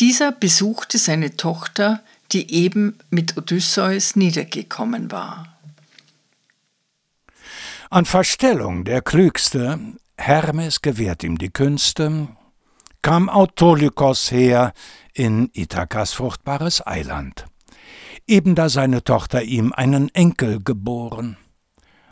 Dieser 0.00 0.32
besuchte 0.32 0.98
seine 0.98 1.36
Tochter, 1.36 2.00
die 2.32 2.52
eben 2.52 2.98
mit 3.10 3.36
Odysseus 3.36 4.16
niedergekommen 4.16 5.10
war. 5.10 5.56
An 7.90 8.04
Verstellung 8.04 8.84
der 8.84 9.00
Klügste, 9.00 9.78
Hermes 10.16 10.82
gewährt 10.82 11.22
ihm 11.22 11.38
die 11.38 11.50
Künste, 11.50 12.28
kam 13.02 13.28
Autolykos 13.28 14.30
her 14.30 14.72
in 15.14 15.50
Ithakas 15.52 16.12
fruchtbares 16.12 16.86
Eiland. 16.86 17.46
Eben 18.26 18.54
da 18.54 18.68
seine 18.68 19.04
Tochter 19.04 19.42
ihm 19.42 19.72
einen 19.72 20.08
Enkel 20.14 20.62
geboren. 20.62 21.36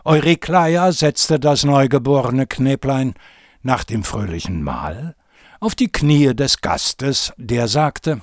Eurykleia 0.04 0.92
setzte 0.92 1.40
das 1.40 1.64
neugeborene 1.64 2.46
Knäblein 2.46 3.14
nach 3.62 3.84
dem 3.84 4.04
fröhlichen 4.04 4.62
Mahl 4.62 5.16
auf 5.60 5.74
die 5.74 5.90
Knie 5.90 6.34
des 6.34 6.60
Gastes, 6.60 7.32
der 7.36 7.68
sagte, 7.68 8.20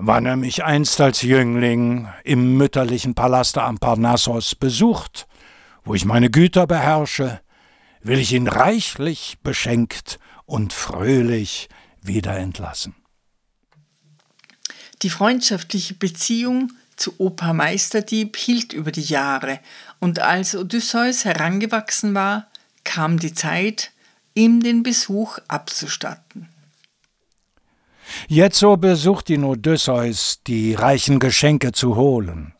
Wann 0.00 0.26
er 0.26 0.36
mich 0.36 0.64
einst 0.64 1.00
als 1.00 1.22
Jüngling 1.22 2.08
im 2.22 2.56
mütterlichen 2.56 3.14
Palaste 3.14 3.62
am 3.62 3.78
Parnassos 3.78 4.54
besucht, 4.54 5.26
wo 5.84 5.94
ich 5.94 6.04
meine 6.04 6.30
Güter 6.30 6.68
beherrsche, 6.68 7.40
will 8.00 8.20
ich 8.20 8.32
ihn 8.32 8.46
reichlich 8.46 9.38
beschenkt 9.42 10.20
und 10.48 10.72
fröhlich 10.72 11.68
wieder 12.00 12.36
entlassen. 12.36 12.94
Die 15.02 15.10
freundschaftliche 15.10 15.94
Beziehung 15.94 16.72
zu 16.96 17.12
Opa 17.18 17.52
Meisterdieb 17.52 18.36
hielt 18.36 18.72
über 18.72 18.90
die 18.90 19.02
Jahre, 19.02 19.60
und 20.00 20.18
als 20.20 20.56
Odysseus 20.56 21.24
herangewachsen 21.24 22.14
war, 22.14 22.48
kam 22.82 23.18
die 23.18 23.34
Zeit, 23.34 23.92
ihm 24.34 24.62
den 24.62 24.82
Besuch 24.82 25.38
abzustatten. 25.48 26.48
Jetzo 28.26 28.76
besucht 28.76 29.28
ihn 29.30 29.44
Odysseus, 29.44 30.40
die 30.46 30.74
reichen 30.74 31.18
Geschenke 31.18 31.72
zu 31.72 31.94
holen. 31.94 32.54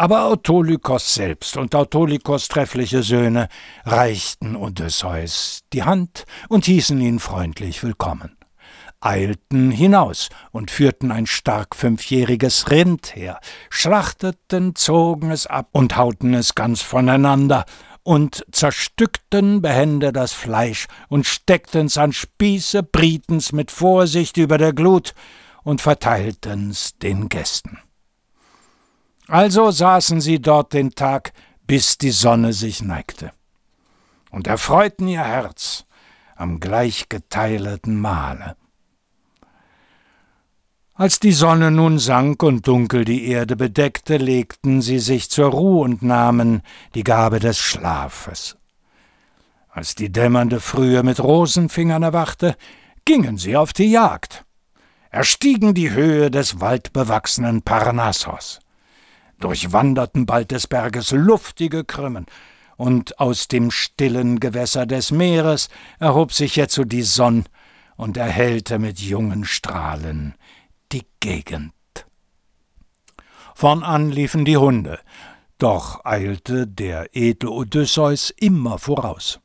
Aber 0.00 0.24
Autolykos 0.24 1.12
selbst 1.12 1.58
und 1.58 1.74
Autolykos 1.74 2.48
treffliche 2.48 3.02
Söhne 3.02 3.50
reichten 3.84 4.56
Odysseus 4.56 5.60
die 5.74 5.82
Hand 5.82 6.24
und 6.48 6.64
hießen 6.64 6.98
ihn 7.02 7.18
freundlich 7.18 7.82
willkommen, 7.82 8.38
eilten 9.02 9.70
hinaus 9.70 10.30
und 10.52 10.70
führten 10.70 11.12
ein 11.12 11.26
stark 11.26 11.76
fünfjähriges 11.76 12.70
Rind 12.70 13.14
her, 13.14 13.40
schlachteten, 13.68 14.74
zogen 14.74 15.30
es 15.30 15.46
ab 15.46 15.68
und 15.72 15.98
hauten 15.98 16.32
es 16.32 16.54
ganz 16.54 16.80
voneinander, 16.80 17.66
und 18.02 18.46
zerstückten 18.52 19.60
behende 19.60 20.14
das 20.14 20.32
Fleisch 20.32 20.86
und 21.10 21.26
steckten's 21.26 21.98
an 21.98 22.14
Spieße, 22.14 22.82
brieten's 22.84 23.52
mit 23.52 23.70
Vorsicht 23.70 24.38
über 24.38 24.56
der 24.56 24.72
Glut 24.72 25.12
und 25.62 25.82
verteilten's 25.82 26.96
den 27.02 27.28
Gästen. 27.28 27.80
Also 29.30 29.70
saßen 29.70 30.20
sie 30.20 30.40
dort 30.40 30.72
den 30.72 30.96
Tag, 30.96 31.32
bis 31.64 31.98
die 31.98 32.10
Sonne 32.10 32.52
sich 32.52 32.82
neigte, 32.82 33.30
und 34.30 34.48
erfreuten 34.48 35.06
ihr 35.06 35.22
Herz 35.22 35.84
am 36.34 36.58
gleichgeteileten 36.58 38.00
Mahle. 38.00 38.56
Als 40.94 41.20
die 41.20 41.30
Sonne 41.30 41.70
nun 41.70 42.00
sank 42.00 42.42
und 42.42 42.66
dunkel 42.66 43.04
die 43.04 43.28
Erde 43.28 43.54
bedeckte, 43.54 44.16
legten 44.16 44.82
sie 44.82 44.98
sich 44.98 45.30
zur 45.30 45.50
Ruhe 45.50 45.84
und 45.84 46.02
nahmen 46.02 46.62
die 46.96 47.04
Gabe 47.04 47.38
des 47.38 47.56
Schlafes. 47.56 48.56
Als 49.68 49.94
die 49.94 50.10
dämmernde 50.10 50.58
Frühe 50.58 51.04
mit 51.04 51.20
Rosenfingern 51.20 52.02
erwachte, 52.02 52.56
gingen 53.04 53.38
sie 53.38 53.56
auf 53.56 53.72
die 53.74 53.92
Jagd, 53.92 54.44
erstiegen 55.08 55.72
die 55.72 55.92
Höhe 55.92 56.32
des 56.32 56.58
waldbewachsenen 56.58 57.62
Parnassos 57.62 58.58
durchwanderten 59.40 60.26
bald 60.26 60.50
des 60.50 60.66
Berges 60.66 61.10
luftige 61.10 61.84
Krümmen, 61.84 62.26
und 62.76 63.20
aus 63.20 63.46
dem 63.46 63.70
stillen 63.70 64.40
Gewässer 64.40 64.86
des 64.86 65.10
Meeres 65.10 65.68
erhob 65.98 66.32
sich 66.32 66.56
jetzo 66.56 66.84
die 66.84 67.02
Sonn 67.02 67.44
und 67.96 68.16
erhellte 68.16 68.78
mit 68.78 68.98
jungen 69.00 69.44
Strahlen 69.44 70.34
die 70.90 71.06
Gegend. 71.20 71.74
Vornan 73.54 74.10
liefen 74.10 74.46
die 74.46 74.56
Hunde, 74.56 74.98
doch 75.58 76.06
eilte 76.06 76.66
der 76.66 77.14
edle 77.14 77.50
Odysseus 77.50 78.30
immer 78.30 78.78
voraus 78.78 79.40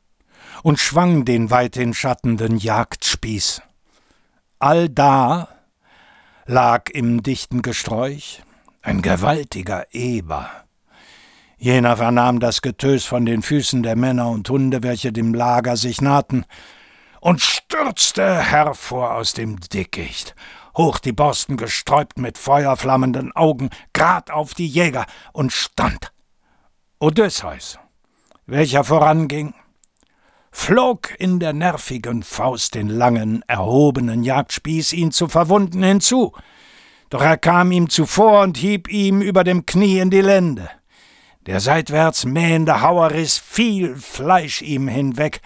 und 0.62 0.78
schwang 0.78 1.26
den 1.26 1.50
weithin 1.50 1.92
schattenden 1.92 2.56
Jagdspieß. 2.56 3.60
Allda 4.58 5.48
lag 6.46 6.88
im 6.88 7.22
dichten 7.22 7.60
Gesträuch 7.60 8.40
ein 8.86 9.02
gewaltiger 9.02 9.86
Eber. 9.90 10.48
Jener 11.58 11.96
vernahm 11.96 12.38
das 12.38 12.62
Getös 12.62 13.04
von 13.04 13.26
den 13.26 13.42
Füßen 13.42 13.82
der 13.82 13.96
Männer 13.96 14.28
und 14.30 14.48
Hunde, 14.48 14.84
welche 14.84 15.12
dem 15.12 15.34
Lager 15.34 15.76
sich 15.76 16.00
nahten, 16.00 16.44
und 17.20 17.40
stürzte 17.40 18.42
hervor 18.42 19.14
aus 19.14 19.32
dem 19.32 19.58
Dickicht, 19.58 20.36
hoch 20.76 21.00
die 21.00 21.12
Borsten 21.12 21.56
gesträubt 21.56 22.18
mit 22.18 22.38
feuerflammenden 22.38 23.34
Augen, 23.34 23.70
grad 23.92 24.30
auf 24.30 24.54
die 24.54 24.68
Jäger 24.68 25.06
und 25.32 25.52
stand. 25.52 26.12
Odysseus, 27.00 27.80
welcher 28.46 28.84
voranging, 28.84 29.54
flog 30.52 31.12
in 31.18 31.40
der 31.40 31.54
nervigen 31.54 32.22
Faust 32.22 32.76
den 32.76 32.88
langen, 32.88 33.42
erhobenen 33.48 34.22
Jagdspieß 34.22 34.92
ihn 34.92 35.10
zu 35.10 35.26
verwunden 35.26 35.82
hinzu, 35.82 36.32
doch 37.10 37.22
er 37.22 37.36
kam 37.36 37.72
ihm 37.72 37.88
zuvor 37.88 38.42
und 38.42 38.56
hieb 38.56 38.88
ihm 38.88 39.22
über 39.22 39.44
dem 39.44 39.66
Knie 39.66 39.98
in 39.98 40.10
die 40.10 40.20
Lende. 40.20 40.68
Der 41.46 41.60
seitwärts 41.60 42.24
mähende 42.24 42.80
Hauer 42.80 43.12
riss 43.12 43.38
viel 43.38 43.94
Fleisch 43.96 44.62
ihm 44.62 44.88
hinweg, 44.88 45.40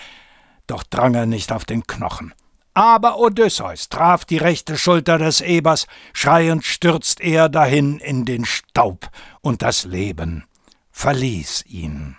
doch 0.67 0.83
drang 0.83 1.14
er 1.14 1.26
nicht 1.26 1.52
auf 1.52 1.64
den 1.64 1.87
Knochen. 1.87 2.33
Aber 2.73 3.19
Odysseus 3.19 3.88
traf 3.88 4.25
die 4.25 4.38
rechte 4.38 4.79
Schulter 4.79 5.19
des 5.19 5.40
Ebers, 5.40 5.87
schreiend 6.12 6.64
stürzt 6.64 7.21
er 7.21 7.49
dahin 7.49 7.99
in 7.99 8.25
den 8.25 8.45
Staub, 8.45 9.11
und 9.40 9.62
das 9.62 9.85
Leben 9.85 10.45
verließ 10.90 11.64
ihn. 11.67 12.17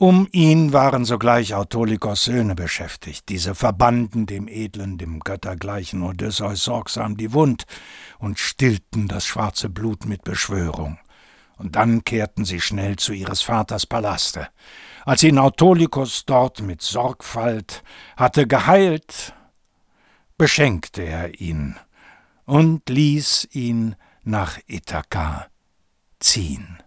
Um 0.00 0.26
ihn 0.32 0.72
waren 0.72 1.04
sogleich 1.04 1.54
Autolikos 1.54 2.24
Söhne 2.24 2.54
beschäftigt. 2.54 3.28
Diese 3.28 3.54
verbanden 3.54 4.24
dem 4.24 4.48
edlen, 4.48 4.96
dem 4.96 5.20
göttergleichen 5.20 6.02
Odysseus 6.02 6.64
sorgsam 6.64 7.18
die 7.18 7.34
Wund 7.34 7.66
und 8.18 8.38
stillten 8.38 9.08
das 9.08 9.26
schwarze 9.26 9.68
Blut 9.68 10.06
mit 10.06 10.24
Beschwörung. 10.24 10.98
Und 11.58 11.76
dann 11.76 12.02
kehrten 12.02 12.46
sie 12.46 12.62
schnell 12.62 12.96
zu 12.96 13.12
ihres 13.12 13.42
Vaters 13.42 13.84
Palaste. 13.84 14.48
Als 15.04 15.22
ihn 15.22 15.38
Autolycus 15.38 16.24
dort 16.24 16.62
mit 16.62 16.80
Sorgfalt 16.80 17.82
hatte 18.16 18.46
geheilt, 18.46 19.34
beschenkte 20.38 21.02
er 21.02 21.38
ihn 21.42 21.76
und 22.46 22.88
ließ 22.88 23.48
ihn 23.52 23.96
nach 24.22 24.58
Ithaka 24.66 25.48
ziehen. 26.20 26.78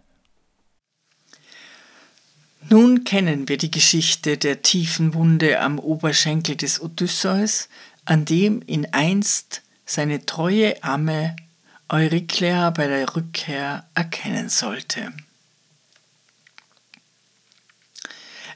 Nun 2.70 3.04
kennen 3.04 3.48
wir 3.48 3.58
die 3.58 3.70
Geschichte 3.70 4.38
der 4.38 4.62
tiefen 4.62 5.14
Wunde 5.14 5.60
am 5.60 5.78
Oberschenkel 5.78 6.56
des 6.56 6.80
Odysseus, 6.80 7.68
an 8.04 8.24
dem 8.24 8.62
ihn 8.66 8.86
einst 8.92 9.62
seine 9.84 10.24
treue 10.24 10.82
Amme 10.82 11.36
Euryclea 11.88 12.70
bei 12.70 12.86
der 12.86 13.14
Rückkehr 13.14 13.86
erkennen 13.94 14.48
sollte. 14.48 15.12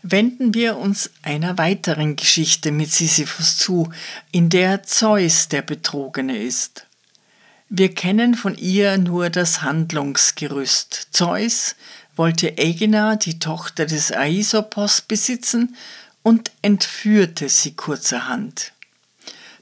Wenden 0.02 0.54
wir 0.54 0.78
uns 0.78 1.10
einer 1.22 1.58
weiteren 1.58 2.16
Geschichte 2.16 2.72
mit 2.72 2.90
Sisyphus 2.90 3.58
zu, 3.58 3.90
in 4.32 4.48
der 4.48 4.84
Zeus 4.84 5.48
der 5.48 5.62
Betrogene 5.62 6.38
ist. 6.38 6.86
Wir 7.68 7.94
kennen 7.94 8.34
von 8.34 8.56
ihr 8.56 8.96
nur 8.96 9.28
das 9.28 9.60
Handlungsgerüst. 9.60 11.08
Zeus 11.10 11.76
wollte 12.18 12.54
Aegina, 12.58 13.16
die 13.16 13.38
Tochter 13.38 13.87
des 13.87 14.12
Aesopos, 14.12 15.00
besitzen 15.00 15.76
und 16.22 16.50
entführte 16.62 17.48
sie 17.48 17.75
kurzerhand. 17.75 18.72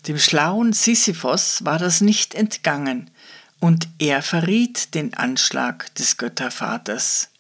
Dem 0.08 0.18
schlauen 0.18 0.72
Sisyphos 0.72 1.64
war 1.64 1.78
das 1.78 2.00
nicht 2.00 2.34
entgangen, 2.34 3.10
und 3.58 3.88
er 3.98 4.22
verriet 4.22 4.94
den 4.94 5.14
Anschlag 5.14 5.94
des 5.94 6.18
Göttervaters. 6.18 7.30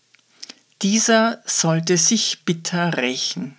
Dieser 0.82 1.42
sollte 1.44 1.96
sich 1.98 2.44
bitter 2.44 2.96
rächen. 2.96 3.56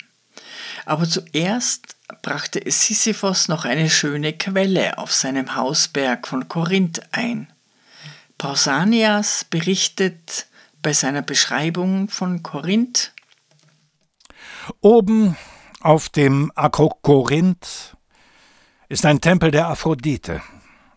Aber 0.85 1.07
zuerst 1.07 1.95
brachte 2.21 2.61
Sisyphos 2.65 3.47
noch 3.47 3.65
eine 3.65 3.89
schöne 3.89 4.33
Quelle 4.33 4.97
auf 4.97 5.13
seinem 5.13 5.55
Hausberg 5.55 6.27
von 6.27 6.47
Korinth 6.47 7.01
ein. 7.11 7.47
Pausanias 8.37 9.45
berichtet 9.49 10.46
bei 10.87 10.93
seiner 10.93 11.21
Beschreibung 11.21 12.07
von 12.07 12.43
Korinth. 12.43 13.11
Oben 14.79 15.35
auf 15.81 16.07
dem 16.07 16.49
Akrokorinth 16.55 17.97
ist 18.87 19.05
ein 19.05 19.19
Tempel 19.19 19.51
der 19.51 19.67
Aphrodite, 19.67 20.41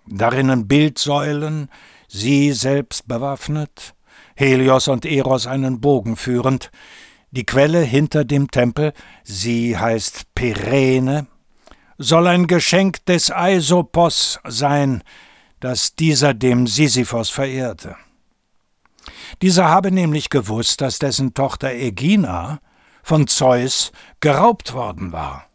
darinnen 0.06 0.68
Bildsäulen, 0.68 1.68
sie 2.06 2.52
selbst 2.52 3.08
bewaffnet, 3.08 3.96
Helios 4.36 4.86
und 4.86 5.04
Eros 5.04 5.48
einen 5.48 5.80
Bogen 5.80 6.14
führend, 6.14 6.70
die 7.32 7.44
Quelle 7.44 7.80
hinter 7.80 8.24
dem 8.24 8.48
Tempel, 8.48 8.92
sie 9.24 9.76
heißt 9.76 10.36
Pyrene, 10.36 11.26
soll 11.98 12.28
ein 12.28 12.46
Geschenk 12.46 13.04
des 13.06 13.32
Aesopos 13.32 14.38
sein, 14.46 15.02
das 15.58 15.96
dieser 15.96 16.32
dem 16.32 16.68
Sisyphos 16.68 17.30
verehrte. 17.30 17.96
Dieser 19.42 19.68
habe 19.68 19.90
nämlich 19.90 20.30
gewusst, 20.30 20.80
dass 20.80 20.98
dessen 20.98 21.34
Tochter 21.34 21.72
Ägina 21.72 22.60
von 23.02 23.26
Zeus 23.26 23.92
geraubt 24.20 24.72
worden 24.72 25.12
war. 25.12 25.46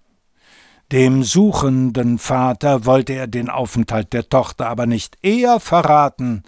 Dem 0.92 1.24
suchenden 1.24 2.20
Vater 2.20 2.86
wollte 2.86 3.14
er 3.14 3.28
den 3.28 3.50
Aufenthalt 3.50 4.14
der 4.14 4.30
Tochter 4.30 4.68
aber 4.68 4.86
nicht 4.86 5.18
eher 5.24 5.60
verraten, 5.60 6.44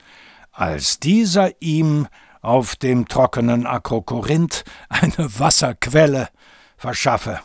als 0.51 0.99
dieser 0.99 1.59
ihm 1.61 2.07
auf 2.41 2.75
dem 2.75 3.07
trockenen 3.07 3.65
Akrokorinth 3.65 4.63
eine 4.89 5.39
Wasserquelle 5.39 6.29
verschaffe. 6.77 7.39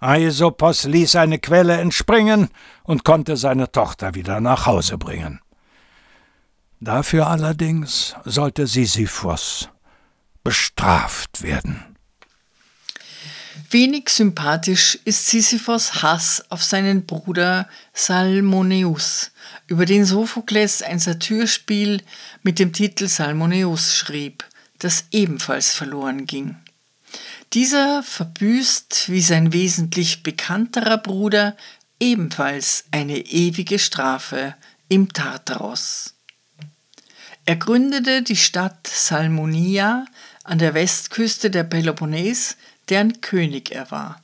Aesopos 0.00 0.84
ließ 0.84 1.14
eine 1.16 1.38
Quelle 1.38 1.80
entspringen 1.80 2.48
und 2.82 3.04
konnte 3.04 3.36
seine 3.36 3.70
Tochter 3.70 4.14
wieder 4.14 4.40
nach 4.40 4.66
Hause 4.66 4.98
bringen. 4.98 5.40
Dafür 6.84 7.28
allerdings 7.28 8.16
sollte 8.24 8.66
Sisyphos 8.66 9.68
bestraft 10.42 11.44
werden. 11.44 11.96
Wenig 13.70 14.08
sympathisch 14.08 14.98
ist 15.04 15.28
Sisyphos 15.28 16.02
Hass 16.02 16.42
auf 16.48 16.64
seinen 16.64 17.06
Bruder 17.06 17.68
Salmoneus, 17.92 19.30
über 19.68 19.86
den 19.86 20.04
Sophokles 20.04 20.82
ein 20.82 20.98
Satyrspiel 20.98 22.02
mit 22.42 22.58
dem 22.58 22.72
Titel 22.72 23.06
Salmoneus 23.06 23.96
schrieb, 23.96 24.44
das 24.80 25.04
ebenfalls 25.12 25.72
verloren 25.72 26.26
ging. 26.26 26.56
Dieser 27.52 28.02
verbüßt, 28.02 29.04
wie 29.08 29.22
sein 29.22 29.52
wesentlich 29.52 30.24
bekannterer 30.24 30.98
Bruder, 30.98 31.56
ebenfalls 32.00 32.86
eine 32.90 33.18
ewige 33.18 33.78
Strafe 33.78 34.56
im 34.88 35.12
Tartaros. 35.12 36.11
Er 37.44 37.56
gründete 37.56 38.22
die 38.22 38.36
Stadt 38.36 38.86
Salmonia 38.86 40.04
an 40.44 40.58
der 40.58 40.74
Westküste 40.74 41.50
der 41.50 41.64
Peloponnes, 41.64 42.56
deren 42.88 43.20
König 43.20 43.72
er 43.72 43.90
war. 43.90 44.22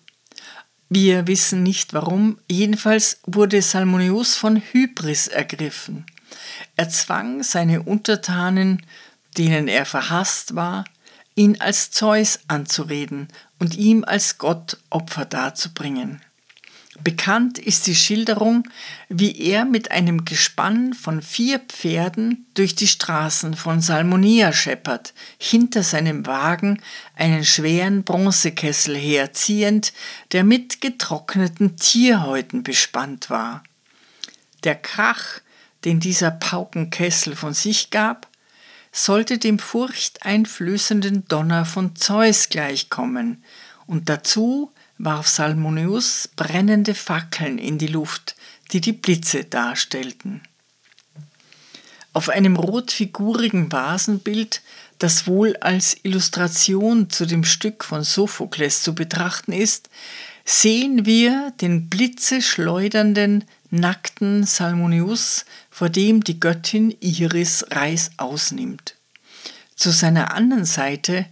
Wir 0.88 1.26
wissen 1.26 1.62
nicht 1.62 1.92
warum, 1.92 2.38
jedenfalls 2.48 3.20
wurde 3.26 3.60
Salmoneus 3.60 4.36
von 4.36 4.56
Hybris 4.56 5.26
ergriffen. 5.28 6.06
Er 6.76 6.88
zwang 6.88 7.42
seine 7.42 7.82
Untertanen, 7.82 8.86
denen 9.36 9.68
er 9.68 9.84
verhasst 9.84 10.54
war, 10.54 10.84
ihn 11.34 11.60
als 11.60 11.90
Zeus 11.90 12.40
anzureden 12.48 13.28
und 13.58 13.76
ihm 13.76 14.04
als 14.04 14.38
Gott 14.38 14.78
Opfer 14.90 15.24
darzubringen. 15.24 16.22
Bekannt 17.04 17.58
ist 17.58 17.86
die 17.86 17.94
Schilderung, 17.94 18.68
wie 19.08 19.38
er 19.38 19.64
mit 19.64 19.92
einem 19.92 20.24
Gespann 20.24 20.94
von 20.94 21.22
vier 21.22 21.60
Pferden 21.60 22.46
durch 22.54 22.74
die 22.74 22.88
Straßen 22.88 23.54
von 23.54 23.80
Salmonia 23.80 24.52
scheppert, 24.52 25.14
hinter 25.38 25.84
seinem 25.84 26.26
Wagen 26.26 26.82
einen 27.14 27.44
schweren 27.44 28.02
Bronzekessel 28.02 28.96
herziehend, 28.96 29.92
der 30.32 30.42
mit 30.42 30.80
getrockneten 30.80 31.76
Tierhäuten 31.76 32.64
bespannt 32.64 33.30
war. 33.30 33.62
Der 34.64 34.74
Krach, 34.74 35.40
den 35.84 36.00
dieser 36.00 36.32
Paukenkessel 36.32 37.36
von 37.36 37.54
sich 37.54 37.90
gab, 37.90 38.26
sollte 38.90 39.38
dem 39.38 39.60
furchteinflößenden 39.60 41.28
Donner 41.28 41.64
von 41.64 41.94
Zeus 41.94 42.48
gleichkommen, 42.48 43.44
und 43.86 44.08
dazu 44.10 44.70
warf 44.98 45.28
Salmoneus 45.28 46.28
brennende 46.36 46.94
Fackeln 46.94 47.58
in 47.58 47.78
die 47.78 47.86
Luft, 47.86 48.36
die 48.72 48.80
die 48.80 48.92
Blitze 48.92 49.44
darstellten. 49.44 50.42
Auf 52.12 52.28
einem 52.28 52.56
rotfigurigen 52.56 53.70
Vasenbild, 53.70 54.60
das 54.98 55.26
wohl 55.26 55.56
als 55.58 55.96
Illustration 56.02 57.10
zu 57.10 57.26
dem 57.26 57.44
Stück 57.44 57.84
von 57.84 58.02
Sophokles 58.02 58.82
zu 58.82 58.94
betrachten 58.94 59.52
ist, 59.52 59.88
sehen 60.44 61.06
wir 61.06 61.52
den 61.60 61.88
blitzeschleudernden, 61.88 63.44
nackten 63.70 64.44
Salmoneus, 64.44 65.44
vor 65.70 65.90
dem 65.90 66.24
die 66.24 66.40
Göttin 66.40 66.96
Iris 67.00 67.66
Reis 67.70 68.10
ausnimmt. 68.16 68.96
Zu 69.76 69.90
seiner 69.90 70.34
anderen 70.34 70.64
Seite 70.64 71.26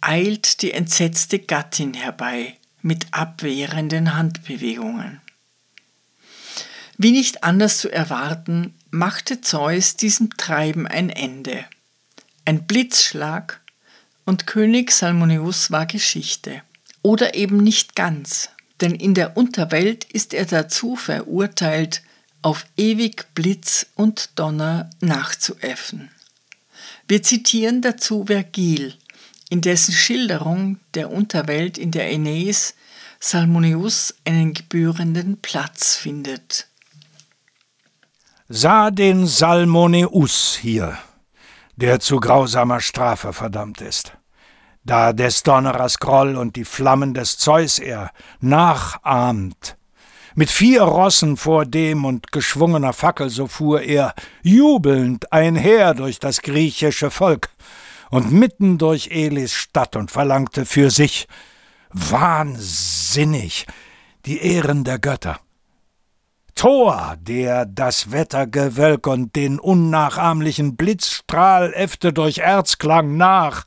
eilt 0.00 0.62
die 0.62 0.72
entsetzte 0.72 1.38
Gattin 1.38 1.94
herbei, 1.94 2.56
mit 2.82 3.06
abwehrenden 3.12 4.14
Handbewegungen. 4.14 5.20
Wie 6.98 7.12
nicht 7.12 7.42
anders 7.42 7.78
zu 7.78 7.90
erwarten, 7.90 8.74
machte 8.90 9.40
Zeus 9.40 9.96
diesem 9.96 10.36
Treiben 10.36 10.86
ein 10.86 11.10
Ende. 11.10 11.64
Ein 12.44 12.66
Blitzschlag 12.66 13.60
und 14.24 14.46
König 14.46 14.90
Salmoneus 14.92 15.70
war 15.70 15.86
Geschichte. 15.86 16.62
Oder 17.02 17.34
eben 17.34 17.56
nicht 17.56 17.96
ganz, 17.96 18.50
denn 18.80 18.94
in 18.94 19.14
der 19.14 19.36
Unterwelt 19.36 20.04
ist 20.04 20.34
er 20.34 20.44
dazu 20.44 20.94
verurteilt, 20.94 22.02
auf 22.42 22.66
ewig 22.76 23.26
Blitz 23.34 23.86
und 23.94 24.38
Donner 24.38 24.90
nachzuäffen. 25.00 26.10
Wir 27.08 27.22
zitieren 27.22 27.82
dazu 27.82 28.26
Vergil, 28.26 28.94
in 29.52 29.60
dessen 29.60 29.92
Schilderung 29.92 30.78
der 30.94 31.10
Unterwelt 31.10 31.76
in 31.76 31.90
der 31.90 32.04
Aeneis 32.04 32.74
Salmoneus 33.20 34.14
einen 34.24 34.54
gebührenden 34.54 35.42
Platz 35.42 35.94
findet. 35.94 36.68
Sah 38.48 38.90
den 38.90 39.26
Salmoneus 39.26 40.56
hier, 40.58 40.96
der 41.76 42.00
zu 42.00 42.18
grausamer 42.18 42.80
Strafe 42.80 43.34
verdammt 43.34 43.82
ist. 43.82 44.16
Da 44.84 45.12
des 45.12 45.42
Donnerers 45.42 45.98
Groll 45.98 46.36
und 46.36 46.56
die 46.56 46.64
Flammen 46.64 47.12
des 47.12 47.36
Zeus 47.36 47.78
er 47.78 48.10
nachahmt, 48.40 49.76
mit 50.34 50.50
vier 50.50 50.82
Rossen 50.82 51.36
vor 51.36 51.66
dem 51.66 52.06
und 52.06 52.32
geschwungener 52.32 52.94
Fackel 52.94 53.28
so 53.28 53.46
fuhr 53.46 53.82
er 53.82 54.14
jubelnd 54.42 55.30
einher 55.30 55.92
durch 55.92 56.18
das 56.18 56.40
griechische 56.40 57.10
Volk 57.10 57.50
und 58.12 58.30
mitten 58.30 58.78
durch 58.78 59.08
Elis 59.10 59.52
Stadt 59.52 59.96
und 59.96 60.10
verlangte 60.12 60.66
für 60.66 60.90
sich 60.90 61.26
wahnsinnig 61.90 63.66
die 64.26 64.38
Ehren 64.38 64.84
der 64.84 65.00
Götter. 65.00 65.40
Thor, 66.54 67.16
der 67.18 67.64
das 67.64 68.12
Wettergewölk 68.12 69.06
und 69.06 69.34
den 69.34 69.58
unnachahmlichen 69.58 70.76
Blitzstrahl 70.76 71.72
äffte 71.72 72.12
durch 72.12 72.38
Erzklang 72.38 73.16
nach 73.16 73.64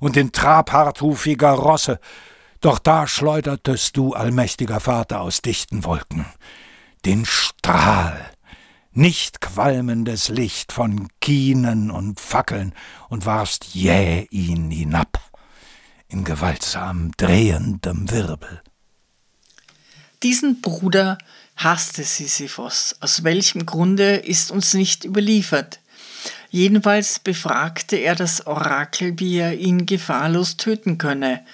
und 0.00 0.16
den 0.16 0.32
Trab 0.32 0.72
harthufiger 0.72 1.52
Rosse, 1.52 2.00
doch 2.60 2.80
da 2.80 3.06
schleudertest 3.06 3.96
du, 3.96 4.12
allmächtiger 4.12 4.80
Vater, 4.80 5.20
aus 5.20 5.40
dichten 5.40 5.84
Wolken 5.84 6.26
den 7.04 7.24
Strahl, 7.26 8.30
nicht 8.96 9.40
qualmendes 9.40 10.28
Licht 10.28 10.72
von 10.72 11.08
Kienen 11.20 11.90
und 11.90 12.20
Fackeln 12.20 12.74
und 13.08 13.26
warfst 13.26 13.74
jäh 13.74 14.26
ihn 14.30 14.70
hinab 14.70 15.20
in 16.08 16.24
gewaltsam 16.24 17.10
drehendem 17.16 18.10
Wirbel. 18.10 18.62
Diesen 20.22 20.60
Bruder 20.60 21.18
hasste 21.56 22.04
Sisyphos. 22.04 22.96
Aus 23.00 23.24
welchem 23.24 23.66
Grunde 23.66 24.16
ist 24.16 24.50
uns 24.50 24.74
nicht 24.74 25.04
überliefert. 25.04 25.80
Jedenfalls 26.50 27.18
befragte 27.18 27.96
er 27.96 28.14
das 28.14 28.46
Orakel, 28.46 29.18
wie 29.18 29.38
er 29.38 29.58
ihn 29.58 29.86
gefahrlos 29.86 30.56
töten 30.56 30.98
könne, 30.98 31.44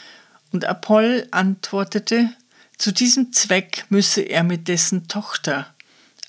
und 0.53 0.64
Apoll 0.64 1.26
antwortete, 1.31 2.31
zu 2.76 2.92
diesem 2.92 3.33
Zweck 3.33 3.87
müsse 3.88 4.22
er 4.22 4.42
mit 4.42 4.68
dessen 4.68 5.07
Tochter, 5.07 5.74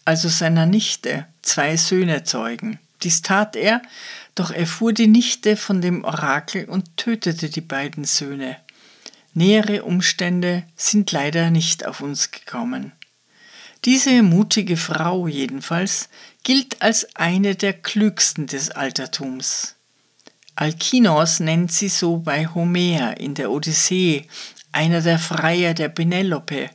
also 0.06 0.30
seiner 0.30 0.66
Nichte, 0.66 1.26
zwei 1.42 1.78
Söhne 1.78 2.24
zeugen. 2.24 2.80
Dies 3.04 3.22
tat 3.22 3.56
er, 3.56 3.82
doch 4.36 4.52
erfuhr 4.52 4.94
die 4.94 5.08
Nichte 5.08 5.58
von 5.58 5.82
dem 5.82 6.04
Orakel 6.04 6.66
und 6.66 6.98
tötete 6.98 7.50
die 7.50 7.62
beiden 7.62 8.06
Söhne. 8.06 8.58
Nähere 9.34 9.84
Umstände 9.84 10.64
sind 10.76 11.12
leider 11.12 11.52
nicht 11.52 11.86
auf 11.86 12.02
uns 12.02 12.32
gekommen. 12.32 12.92
Diese 13.86 14.22
mutige 14.22 14.78
Frau 14.78 15.28
jedenfalls 15.28 16.10
gilt 16.44 16.82
als 16.82 17.16
eine 17.16 17.56
der 17.56 17.74
klügsten 17.74 18.46
des 18.46 18.70
Altertums. 18.70 19.76
Alkinos 20.56 21.40
nennt 21.40 21.72
sie 21.72 21.90
so 21.90 22.18
bei 22.18 22.46
Homer 22.46 23.18
in 23.18 23.34
der 23.34 23.50
Odyssee, 23.52 24.28
einer 24.72 25.02
der 25.02 25.18
Freier 25.18 25.74
der 25.74 25.90
Penelope, 25.90 26.70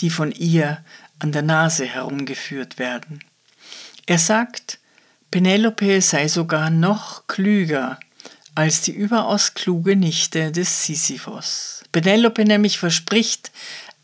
die 0.00 0.10
von 0.10 0.30
ihr 0.30 0.84
an 1.22 1.30
der 1.30 1.42
Nase 1.42 1.86
herumgeführt 1.86 2.78
werden. 2.78 3.20
Er 4.06 4.18
sagt, 4.18 4.80
Penelope 5.30 6.02
sei 6.02 6.26
sogar 6.26 6.68
noch 6.68 7.28
klüger 7.28 8.00
als 8.54 8.82
die 8.82 8.92
überaus 8.92 9.54
kluge 9.54 9.96
Nichte 9.96 10.50
des 10.50 10.84
Sisyphos. 10.84 11.84
Penelope 11.92 12.44
nämlich 12.44 12.78
verspricht, 12.78 13.52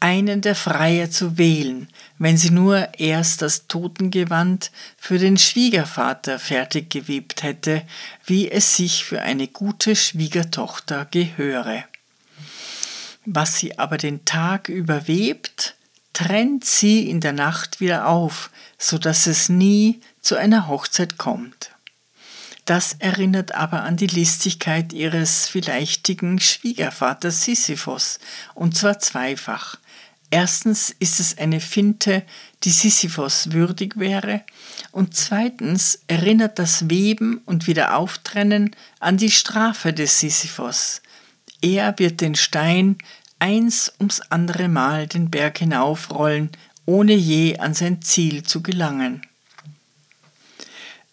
einen 0.00 0.40
der 0.42 0.54
Freier 0.54 1.10
zu 1.10 1.36
wählen, 1.36 1.88
wenn 2.18 2.36
sie 2.36 2.50
nur 2.50 2.88
erst 2.98 3.42
das 3.42 3.66
Totengewand 3.66 4.70
für 4.96 5.18
den 5.18 5.36
Schwiegervater 5.36 6.38
fertig 6.38 6.88
gewebt 6.88 7.42
hätte, 7.42 7.82
wie 8.24 8.48
es 8.48 8.76
sich 8.76 9.04
für 9.04 9.20
eine 9.22 9.48
gute 9.48 9.96
Schwiegertochter 9.96 11.04
gehöre. 11.10 11.84
Was 13.26 13.58
sie 13.58 13.76
aber 13.76 13.98
den 13.98 14.24
Tag 14.24 14.68
überwebt, 14.68 15.74
trennt 16.18 16.64
sie 16.64 17.08
in 17.08 17.20
der 17.20 17.32
Nacht 17.32 17.78
wieder 17.78 18.08
auf, 18.08 18.50
so 18.76 18.98
dass 18.98 19.28
es 19.28 19.48
nie 19.48 20.00
zu 20.20 20.34
einer 20.34 20.66
Hochzeit 20.66 21.16
kommt. 21.16 21.70
Das 22.64 22.96
erinnert 22.98 23.54
aber 23.54 23.84
an 23.84 23.96
die 23.96 24.08
Listigkeit 24.08 24.92
ihres 24.92 25.46
vielleichtigen 25.46 26.40
Schwiegervaters 26.40 27.44
Sisyphos, 27.44 28.18
und 28.54 28.76
zwar 28.76 28.98
zweifach. 28.98 29.76
Erstens 30.28 30.92
ist 30.98 31.20
es 31.20 31.38
eine 31.38 31.60
Finte, 31.60 32.24
die 32.64 32.70
Sisyphos 32.70 33.52
würdig 33.52 33.96
wäre, 33.96 34.42
und 34.90 35.14
zweitens 35.14 36.00
erinnert 36.08 36.58
das 36.58 36.90
Weben 36.90 37.42
und 37.46 37.68
Wiederauftrennen 37.68 38.74
an 38.98 39.18
die 39.18 39.30
Strafe 39.30 39.92
des 39.92 40.18
Sisyphos. 40.18 41.00
Er 41.60 41.96
wird 41.98 42.20
den 42.20 42.34
Stein 42.34 42.98
eins 43.38 43.92
ums 43.98 44.20
andere 44.20 44.68
Mal 44.68 45.06
den 45.06 45.30
Berg 45.30 45.58
hinaufrollen, 45.58 46.50
ohne 46.86 47.14
je 47.14 47.58
an 47.58 47.74
sein 47.74 48.02
Ziel 48.02 48.42
zu 48.42 48.62
gelangen. 48.62 49.22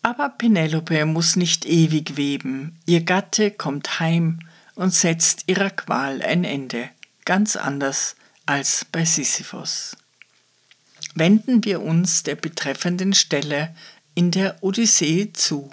Aber 0.01 0.29
Penelope 0.29 1.05
muss 1.05 1.35
nicht 1.35 1.65
ewig 1.65 2.15
weben, 2.15 2.79
ihr 2.85 3.01
Gatte 3.01 3.51
kommt 3.51 3.99
heim 3.99 4.39
und 4.75 4.93
setzt 4.93 5.43
ihrer 5.47 5.71
Qual 5.71 6.21
ein 6.21 6.43
Ende, 6.43 6.89
ganz 7.25 7.55
anders 7.55 8.15
als 8.45 8.85
bei 8.91 9.03
Sisyphos. 9.03 9.97
Wenden 11.15 11.63
wir 11.63 11.81
uns 11.81 12.23
der 12.23 12.35
betreffenden 12.35 13.13
Stelle 13.13 13.73
in 14.13 14.31
der 14.31 14.61
Odyssee 14.61 15.31
zu. 15.33 15.69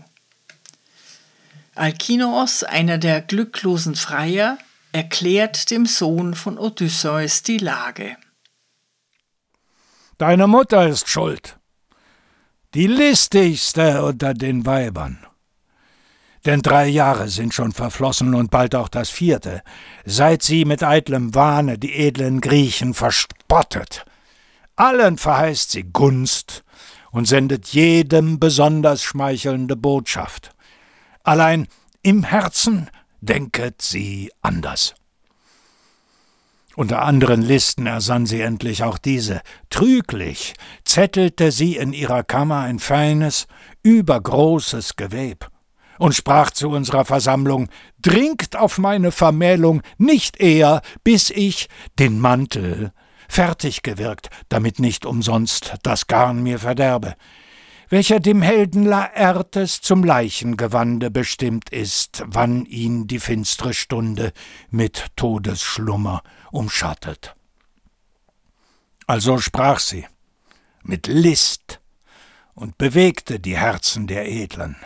Alkinoos, 1.74 2.64
einer 2.64 2.98
der 2.98 3.20
glücklosen 3.22 3.96
Freier, 3.96 4.58
erklärt 4.92 5.70
dem 5.70 5.86
Sohn 5.86 6.34
von 6.34 6.58
Odysseus 6.58 7.42
die 7.42 7.58
Lage. 7.58 8.16
Deine 10.18 10.46
Mutter 10.46 10.86
ist 10.86 11.08
schuld, 11.08 11.58
die 12.74 12.86
listigste 12.86 14.04
unter 14.04 14.34
den 14.34 14.64
Weibern. 14.64 15.26
Denn 16.44 16.60
drei 16.60 16.86
Jahre 16.88 17.28
sind 17.28 17.54
schon 17.54 17.72
verflossen 17.72 18.34
und 18.34 18.50
bald 18.50 18.74
auch 18.74 18.88
das 18.88 19.10
vierte, 19.10 19.62
seit 20.04 20.42
sie 20.42 20.64
mit 20.64 20.82
eitlem 20.82 21.34
Wahne 21.34 21.78
die 21.78 21.94
edlen 21.94 22.40
Griechen 22.40 22.94
verspottet. 22.94 24.04
Allen 24.74 25.18
verheißt 25.18 25.70
sie 25.70 25.84
Gunst 25.84 26.64
und 27.12 27.26
sendet 27.26 27.68
jedem 27.68 28.40
besonders 28.40 29.02
schmeichelnde 29.02 29.76
Botschaft. 29.76 30.50
Allein 31.22 31.68
im 32.02 32.24
Herzen 32.24 32.90
denket 33.22 33.80
sie 33.80 34.30
anders. 34.42 34.94
Unter 36.74 37.02
anderen 37.02 37.42
Listen 37.42 37.86
ersann 37.86 38.26
sie 38.26 38.40
endlich 38.40 38.82
auch 38.82 38.98
diese. 38.98 39.42
Trüglich 39.70 40.54
zettelte 40.84 41.52
sie 41.52 41.76
in 41.76 41.92
ihrer 41.92 42.24
Kammer 42.24 42.60
ein 42.60 42.78
feines, 42.78 43.46
übergroßes 43.82 44.96
Geweb 44.96 45.48
und 45.98 46.14
sprach 46.14 46.50
zu 46.50 46.70
unserer 46.70 47.04
Versammlung 47.04 47.68
Dringt 48.00 48.56
auf 48.56 48.78
meine 48.78 49.12
Vermählung 49.12 49.82
nicht 49.98 50.40
eher, 50.40 50.82
bis 51.04 51.30
ich 51.30 51.68
den 51.98 52.18
Mantel 52.18 52.92
fertig 53.28 53.82
gewirkt, 53.82 54.28
damit 54.48 54.78
nicht 54.78 55.06
umsonst 55.06 55.74
das 55.82 56.06
Garn 56.06 56.42
mir 56.42 56.58
verderbe 56.58 57.14
welcher 57.92 58.20
dem 58.20 58.40
Helden 58.40 58.86
Laertes 58.86 59.82
zum 59.82 60.02
Leichengewande 60.02 61.10
bestimmt 61.10 61.68
ist, 61.68 62.24
wann 62.24 62.64
ihn 62.64 63.06
die 63.06 63.20
finstre 63.20 63.74
Stunde 63.74 64.32
mit 64.70 65.08
Todesschlummer 65.14 66.22
umschattet. 66.52 67.36
Also 69.06 69.36
sprach 69.36 69.78
sie 69.78 70.06
mit 70.82 71.06
List 71.06 71.82
und 72.54 72.78
bewegte 72.78 73.38
die 73.38 73.58
Herzen 73.58 74.06
der 74.06 74.26
Edlen. 74.26 74.76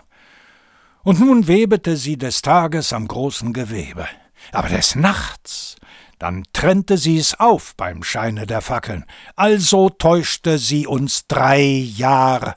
Und 1.04 1.20
nun 1.20 1.46
webete 1.46 1.96
sie 1.96 2.18
des 2.18 2.42
Tages 2.42 2.92
am 2.92 3.06
großen 3.06 3.52
Gewebe, 3.52 4.08
aber 4.50 4.68
des 4.68 4.96
Nachts 4.96 5.76
dann 6.18 6.44
trennte 6.52 6.96
sie's 6.96 7.34
auf 7.34 7.74
beim 7.76 8.02
Scheine 8.02 8.46
der 8.46 8.62
Fackeln. 8.62 9.04
Also 9.34 9.90
täuschte 9.90 10.58
sie 10.58 10.86
uns 10.86 11.26
drei 11.26 11.60
Jahre, 11.60 12.56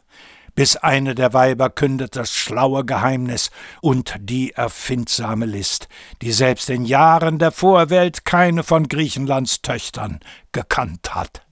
bis 0.60 0.76
eine 0.76 1.16
der 1.16 1.32
Weiber 1.32 1.70
kündet 1.70 2.18
das 2.18 2.34
schlaue 2.34 2.84
Geheimnis 2.84 3.50
und 3.80 4.16
die 4.20 4.52
erfindsame 4.52 5.46
List, 5.46 5.88
die 6.22 6.34
selbst 6.34 6.70
in 6.70 6.84
Jahren 6.84 7.40
der 7.40 7.52
Vorwelt 7.54 8.26
keine 8.26 8.64
von 8.64 8.90
Griechenlands 8.90 9.62
Töchtern 9.62 10.20
gekannt 10.52 11.16
hat. 11.16 11.44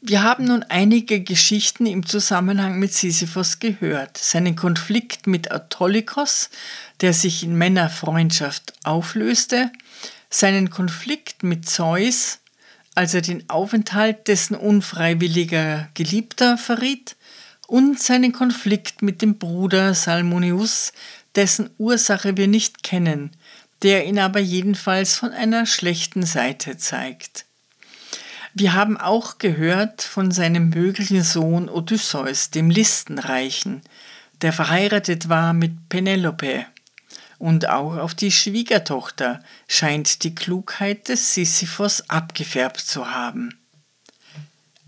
Wir 0.00 0.22
haben 0.22 0.46
nun 0.46 0.62
einige 0.62 1.20
Geschichten 1.20 1.84
im 1.84 2.06
Zusammenhang 2.06 2.78
mit 2.78 2.94
Sisyphos 2.94 3.58
gehört. 3.58 4.16
Seinen 4.16 4.56
Konflikt 4.56 5.26
mit 5.26 5.52
Autolykos, 5.52 6.48
der 7.02 7.12
sich 7.12 7.42
in 7.42 7.56
Männerfreundschaft 7.56 8.72
auflöste, 8.84 9.70
seinen 10.30 10.70
Konflikt 10.70 11.42
mit 11.42 11.68
Zeus, 11.68 12.38
als 12.94 13.12
er 13.12 13.20
den 13.20 13.50
Aufenthalt 13.50 14.28
dessen 14.28 14.56
unfreiwilliger 14.56 15.90
Geliebter 15.92 16.56
verriet, 16.56 17.17
und 17.68 18.00
seinen 18.00 18.32
Konflikt 18.32 19.02
mit 19.02 19.20
dem 19.20 19.38
Bruder 19.38 19.92
Salmonius, 19.94 20.94
dessen 21.34 21.68
Ursache 21.76 22.36
wir 22.38 22.48
nicht 22.48 22.82
kennen, 22.82 23.30
der 23.82 24.06
ihn 24.06 24.18
aber 24.18 24.40
jedenfalls 24.40 25.16
von 25.16 25.32
einer 25.32 25.66
schlechten 25.66 26.24
Seite 26.24 26.78
zeigt. 26.78 27.44
Wir 28.54 28.72
haben 28.72 28.96
auch 28.96 29.36
gehört 29.36 30.02
von 30.02 30.30
seinem 30.30 30.70
möglichen 30.70 31.22
Sohn 31.22 31.68
Odysseus, 31.68 32.50
dem 32.50 32.70
Listenreichen, 32.70 33.82
der 34.40 34.54
verheiratet 34.54 35.28
war 35.28 35.52
mit 35.52 35.90
Penelope 35.90 36.64
und 37.38 37.68
auch 37.68 37.98
auf 37.98 38.14
die 38.14 38.32
Schwiegertochter 38.32 39.42
scheint 39.68 40.24
die 40.24 40.34
Klugheit 40.34 41.08
des 41.08 41.34
Sisyphos 41.34 42.08
abgefärbt 42.08 42.80
zu 42.80 43.10
haben. 43.10 43.58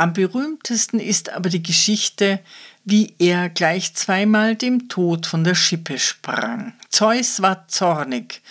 Am 0.00 0.14
berühmtesten 0.14 0.98
ist 0.98 1.28
aber 1.28 1.50
die 1.50 1.62
Geschichte, 1.62 2.40
wie 2.84 3.14
er 3.18 3.48
gleich 3.48 3.94
zweimal 3.94 4.56
dem 4.56 4.88
Tod 4.88 5.26
von 5.26 5.44
der 5.44 5.54
Schippe 5.54 5.98
sprang. 5.98 6.72
Zeus 6.88 7.42
war 7.42 7.68
zornig, 7.68 8.42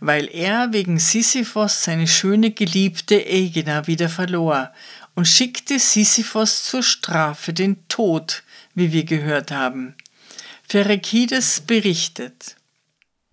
weil 0.00 0.28
er 0.32 0.72
wegen 0.72 0.98
Sisyphos 0.98 1.84
seine 1.84 2.06
schöne 2.06 2.50
Geliebte 2.50 3.16
Aegina 3.16 3.86
wieder 3.86 4.08
verlor 4.08 4.72
und 5.14 5.26
schickte 5.26 5.78
Sisyphos 5.78 6.64
zur 6.64 6.82
Strafe 6.82 7.52
den 7.52 7.86
Tod, 7.88 8.42
wie 8.74 8.92
wir 8.92 9.04
gehört 9.04 9.50
haben. 9.50 9.94
Pherekides 10.68 11.60
berichtet. 11.60 12.56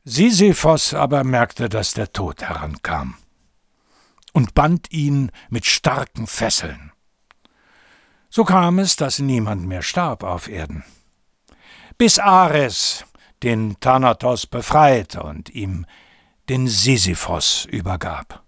Sisyphos 0.04 0.94
aber 0.94 1.24
merkte, 1.24 1.70
dass 1.70 1.94
der 1.94 2.12
Tod 2.12 2.42
herankam 2.42 3.16
und 4.34 4.54
band 4.54 4.92
ihn 4.92 5.32
mit 5.50 5.66
starken 5.66 6.28
Fesseln. 6.28 6.89
So 8.30 8.44
kam 8.44 8.80
es, 8.80 8.96
dass 8.96 9.20
niemand 9.20 9.68
mehr 9.68 9.82
starb 9.82 10.24
auf 10.24 10.48
Erden. 10.48 10.84
Bis 11.98 12.20
Ares 12.20 13.06
den 13.44 13.80
Thanatos 13.80 14.46
befreite 14.46 15.24
und 15.24 15.50
ihm 15.50 15.86
den 16.50 16.68
Sisyphos 16.68 17.66
übergab. 17.66 18.44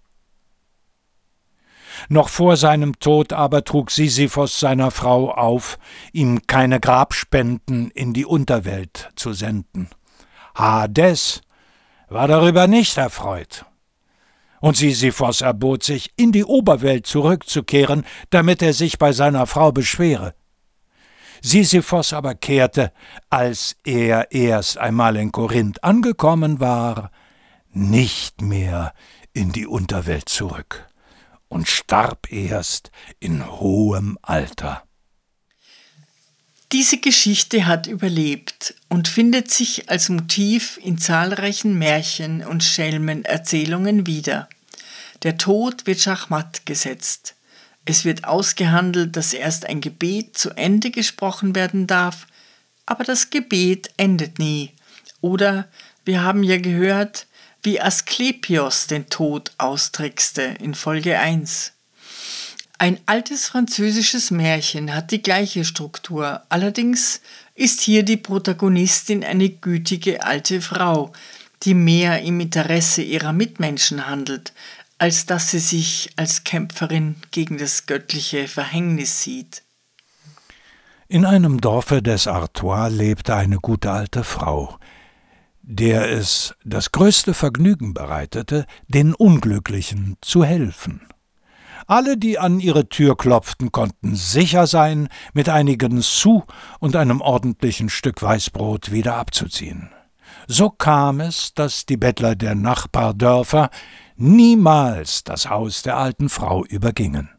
Noch 2.08 2.28
vor 2.28 2.56
seinem 2.56 2.98
Tod 2.98 3.32
aber 3.32 3.64
trug 3.64 3.90
Sisyphos 3.90 4.58
seiner 4.58 4.90
Frau 4.90 5.30
auf, 5.30 5.78
ihm 6.12 6.46
keine 6.46 6.80
Grabspenden 6.80 7.90
in 7.90 8.12
die 8.12 8.24
Unterwelt 8.24 9.10
zu 9.14 9.32
senden. 9.32 9.88
Hades 10.54 11.42
war 12.08 12.28
darüber 12.28 12.66
nicht 12.66 12.96
erfreut. 12.96 13.64
Und 14.62 14.76
Sisyphos 14.76 15.40
erbot 15.40 15.82
sich, 15.82 16.12
in 16.16 16.30
die 16.30 16.44
Oberwelt 16.44 17.04
zurückzukehren, 17.04 18.04
damit 18.30 18.62
er 18.62 18.72
sich 18.72 18.96
bei 18.96 19.12
seiner 19.12 19.46
Frau 19.46 19.72
beschwere. 19.72 20.36
Sisyphos 21.42 22.12
aber 22.12 22.36
kehrte, 22.36 22.92
als 23.28 23.76
er 23.82 24.30
erst 24.30 24.78
einmal 24.78 25.16
in 25.16 25.32
Korinth 25.32 25.82
angekommen 25.82 26.60
war, 26.60 27.10
nicht 27.72 28.40
mehr 28.40 28.94
in 29.32 29.50
die 29.50 29.66
Unterwelt 29.66 30.28
zurück 30.28 30.86
und 31.48 31.66
starb 31.66 32.30
erst 32.30 32.92
in 33.18 33.44
hohem 33.44 34.16
Alter. 34.22 34.84
Diese 36.72 36.96
Geschichte 36.96 37.66
hat 37.66 37.86
überlebt 37.86 38.74
und 38.88 39.06
findet 39.06 39.50
sich 39.50 39.90
als 39.90 40.08
Motiv 40.08 40.80
in 40.82 40.96
zahlreichen 40.96 41.78
Märchen 41.78 42.42
und 42.42 42.64
Schelmenerzählungen 42.64 44.06
wieder. 44.06 44.48
Der 45.22 45.36
Tod 45.36 45.86
wird 45.86 46.00
schachmatt 46.00 46.64
gesetzt. 46.64 47.34
Es 47.84 48.06
wird 48.06 48.24
ausgehandelt, 48.24 49.16
dass 49.16 49.34
erst 49.34 49.66
ein 49.66 49.82
Gebet 49.82 50.38
zu 50.38 50.50
Ende 50.50 50.90
gesprochen 50.90 51.54
werden 51.54 51.86
darf, 51.86 52.26
aber 52.86 53.04
das 53.04 53.28
Gebet 53.28 53.90
endet 53.98 54.38
nie. 54.38 54.70
Oder 55.20 55.68
wir 56.06 56.22
haben 56.22 56.42
ja 56.42 56.56
gehört, 56.56 57.26
wie 57.62 57.82
Asklepios 57.82 58.86
den 58.86 59.10
Tod 59.10 59.52
austrickste 59.58 60.42
in 60.42 60.74
Folge 60.74 61.18
1. 61.18 61.71
Ein 62.82 62.98
altes 63.06 63.46
französisches 63.46 64.32
Märchen 64.32 64.92
hat 64.92 65.12
die 65.12 65.22
gleiche 65.22 65.64
Struktur, 65.64 66.42
allerdings 66.48 67.20
ist 67.54 67.80
hier 67.80 68.02
die 68.02 68.16
Protagonistin 68.16 69.22
eine 69.22 69.50
gütige 69.50 70.24
alte 70.24 70.60
Frau, 70.60 71.12
die 71.62 71.74
mehr 71.74 72.22
im 72.22 72.40
Interesse 72.40 73.02
ihrer 73.02 73.32
Mitmenschen 73.32 74.08
handelt, 74.08 74.52
als 74.98 75.26
dass 75.26 75.52
sie 75.52 75.60
sich 75.60 76.10
als 76.16 76.42
Kämpferin 76.42 77.14
gegen 77.30 77.56
das 77.56 77.86
göttliche 77.86 78.48
Verhängnis 78.48 79.22
sieht. 79.22 79.62
In 81.06 81.24
einem 81.24 81.60
Dorfe 81.60 82.02
des 82.02 82.26
Artois 82.26 82.88
lebte 82.88 83.36
eine 83.36 83.58
gute 83.58 83.92
alte 83.92 84.24
Frau, 84.24 84.76
der 85.62 86.10
es 86.10 86.56
das 86.64 86.90
größte 86.90 87.32
Vergnügen 87.32 87.94
bereitete, 87.94 88.66
den 88.88 89.14
Unglücklichen 89.14 90.16
zu 90.20 90.42
helfen. 90.42 91.11
Alle, 91.86 92.16
die 92.16 92.38
an 92.38 92.60
ihre 92.60 92.88
Tür 92.88 93.16
klopften, 93.16 93.72
konnten 93.72 94.14
sicher 94.14 94.66
sein, 94.66 95.08
mit 95.34 95.48
einigen 95.48 96.00
Sous 96.00 96.42
und 96.78 96.96
einem 96.96 97.20
ordentlichen 97.20 97.88
Stück 97.88 98.22
Weißbrot 98.22 98.92
wieder 98.92 99.16
abzuziehen. 99.16 99.90
So 100.46 100.70
kam 100.70 101.20
es, 101.20 101.54
dass 101.54 101.86
die 101.86 101.96
Bettler 101.96 102.34
der 102.34 102.54
Nachbardörfer 102.54 103.70
niemals 104.16 105.24
das 105.24 105.48
Haus 105.48 105.82
der 105.82 105.96
alten 105.96 106.28
Frau 106.28 106.64
übergingen. 106.64 107.30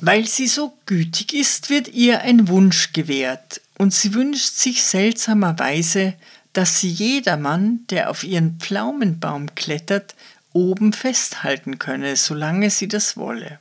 Weil 0.00 0.26
sie 0.26 0.48
so 0.48 0.74
gütig 0.86 1.32
ist, 1.34 1.70
wird 1.70 1.88
ihr 1.88 2.20
ein 2.20 2.48
Wunsch 2.48 2.92
gewährt, 2.92 3.60
und 3.78 3.92
sie 3.92 4.14
wünscht 4.14 4.54
sich 4.54 4.84
seltsamerweise, 4.84 6.14
dass 6.52 6.80
sie 6.80 6.90
jedermann, 6.90 7.80
der 7.90 8.10
auf 8.10 8.22
ihren 8.24 8.58
Pflaumenbaum 8.58 9.54
klettert, 9.54 10.14
oben 10.54 10.94
festhalten 10.94 11.78
könne, 11.78 12.16
solange 12.16 12.70
sie 12.70 12.88
das 12.88 13.18
wolle. 13.18 13.60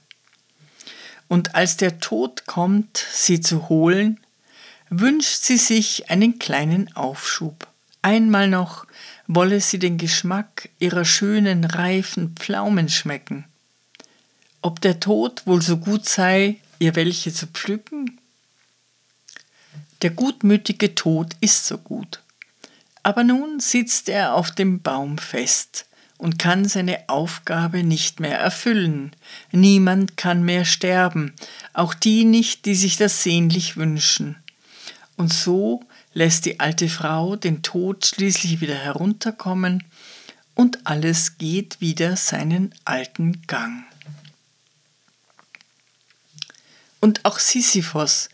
Und 1.27 1.55
als 1.55 1.75
der 1.75 1.99
Tod 1.99 2.45
kommt, 2.45 3.05
sie 3.11 3.41
zu 3.41 3.67
holen, 3.67 4.19
wünscht 4.89 5.41
sie 5.41 5.57
sich 5.57 6.09
einen 6.09 6.39
kleinen 6.39 6.95
Aufschub. 6.95 7.67
Einmal 8.01 8.47
noch 8.47 8.85
wolle 9.27 9.59
sie 9.59 9.79
den 9.79 9.97
Geschmack 9.97 10.69
ihrer 10.79 11.05
schönen, 11.05 11.63
reifen 11.65 12.35
Pflaumen 12.35 12.89
schmecken. 12.89 13.45
Ob 14.61 14.79
der 14.81 14.99
Tod 14.99 15.45
wohl 15.47 15.61
so 15.61 15.77
gut 15.77 16.07
sei, 16.07 16.57
ihr 16.79 16.95
welche 16.95 17.33
zu 17.33 17.47
pflücken? 17.47 18.19
Der 20.01 20.11
gutmütige 20.11 20.95
Tod 20.95 21.35
ist 21.39 21.65
so 21.65 21.77
gut. 21.77 22.21
Aber 23.03 23.23
nun 23.23 23.59
sitzt 23.59 24.09
er 24.09 24.35
auf 24.35 24.51
dem 24.51 24.81
Baum 24.81 25.17
fest, 25.17 25.85
und 26.23 26.39
kann 26.39 26.63
seine 26.63 27.09
Aufgabe 27.09 27.83
nicht 27.83 28.21
mehr 28.21 28.39
erfüllen. 28.39 29.13
Niemand 29.51 30.15
kann 30.15 30.41
mehr 30.41 30.63
sterben, 30.63 31.33
auch 31.73 31.93
die 31.93 32.23
nicht, 32.23 32.65
die 32.65 32.75
sich 32.75 32.95
das 32.95 33.23
sehnlich 33.23 33.75
wünschen. 33.75 34.37
Und 35.17 35.33
so 35.33 35.83
lässt 36.13 36.45
die 36.45 36.61
alte 36.61 36.87
Frau 36.87 37.35
den 37.35 37.61
Tod 37.61 38.05
schließlich 38.05 38.61
wieder 38.61 38.75
herunterkommen, 38.75 39.83
und 40.55 40.85
alles 40.85 41.37
geht 41.39 41.81
wieder 41.81 42.15
seinen 42.15 42.73
alten 42.85 43.41
Gang. 43.47 43.83
Und 47.01 47.25
auch 47.25 47.37
Sisyphos, 47.37 48.29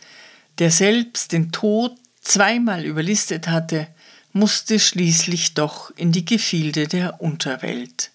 der 0.60 0.69
selbst 0.69 1.32
den 1.32 1.52
Tod 1.52 1.95
zweimal 2.21 2.86
überlistet 2.86 3.47
hatte, 3.47 3.88
musste 4.32 4.80
schließlich 4.80 5.54
doch 5.54 5.92
in 5.96 6.12
die 6.12 6.26
Gefilde 6.26 6.88
der 6.88 7.22
Unterwelt. 7.22 8.12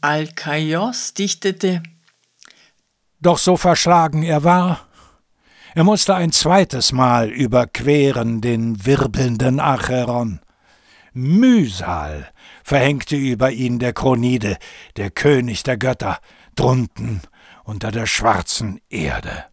Alkaios 0.00 1.14
dichtete 1.14 1.82
Doch 3.20 3.38
so 3.38 3.56
verschlagen 3.56 4.22
er 4.22 4.44
war, 4.44 4.88
er 5.74 5.84
musste 5.84 6.14
ein 6.14 6.32
zweites 6.32 6.92
Mal 6.92 7.28
überqueren 7.28 8.40
den 8.40 8.84
wirbelnden 8.84 9.60
Acheron, 9.60 10.40
Mühsal 11.12 12.30
verhängte 12.62 13.16
über 13.16 13.50
ihn 13.50 13.78
der 13.78 13.92
Kronide, 13.92 14.58
der 14.96 15.10
König 15.10 15.62
der 15.62 15.76
Götter, 15.76 16.20
drunten 16.54 17.20
unter 17.64 17.90
der 17.90 18.06
schwarzen 18.06 18.80
Erde. 18.88 19.44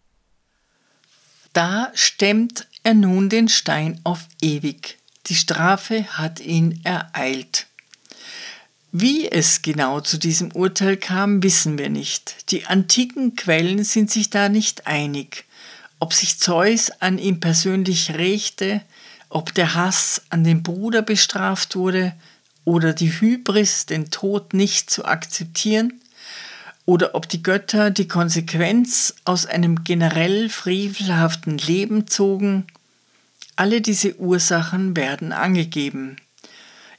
Da 1.54 1.92
stemmt 1.94 2.68
er 2.84 2.94
nun 2.94 3.30
den 3.30 3.50
Stein 3.50 4.00
auf 4.04 4.28
ewig. 4.42 5.00
Die 5.28 5.36
Strafe 5.36 6.06
hat 6.18 6.40
ihn 6.40 6.80
ereilt. 6.84 7.68
Wie 8.94 9.30
es 9.30 9.62
genau 9.62 10.00
zu 10.00 10.18
diesem 10.18 10.52
Urteil 10.54 10.96
kam, 10.96 11.44
wissen 11.44 11.78
wir 11.78 11.90
nicht. 11.90 12.52
Die 12.52 12.66
antiken 12.66 13.36
Quellen 13.36 13.84
sind 13.84 14.10
sich 14.10 14.30
da 14.30 14.48
nicht 14.48 14.88
einig, 14.88 15.46
ob 16.00 16.14
sich 16.14 16.40
Zeus 16.40 16.92
an 17.02 17.18
ihm 17.18 17.40
persönlich 17.40 18.12
rächte, 18.16 18.82
ob 19.30 19.54
der 19.54 19.76
Hass 19.76 20.22
an 20.30 20.44
dem 20.44 20.64
Bruder 20.64 21.02
bestraft 21.02 21.76
wurde 21.76 22.14
oder 22.64 22.94
die 22.94 23.12
Hybris, 23.12 23.86
den 23.86 24.10
Tod 24.10 24.54
nicht 24.54 24.90
zu 24.90 25.06
akzeptieren, 25.06 26.00
oder 26.86 27.16
ob 27.16 27.28
die 27.28 27.44
Götter 27.44 27.92
die 27.92 28.08
Konsequenz 28.08 29.14
aus 29.26 29.46
einem 29.46 29.84
generell 29.84 30.50
frevelhaften 30.50 31.58
Leben 31.58 32.08
zogen. 32.08 32.66
Alle 33.58 33.82
diese 33.82 34.16
Ursachen 34.20 34.96
werden 34.96 35.34
angegeben. 35.34 36.18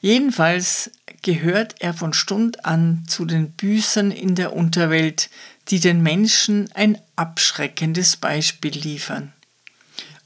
Jedenfalls 0.00 0.90
gehört 1.22 1.76
er 1.78 1.94
von 1.94 2.12
Stund 2.12 2.64
an 2.64 3.04
zu 3.06 3.24
den 3.24 3.52
Büßern 3.52 4.10
in 4.10 4.34
der 4.34 4.54
Unterwelt, 4.54 5.30
die 5.68 5.78
den 5.78 6.02
Menschen 6.02 6.68
ein 6.74 6.98
abschreckendes 7.14 8.16
Beispiel 8.16 8.72
liefern. 8.72 9.32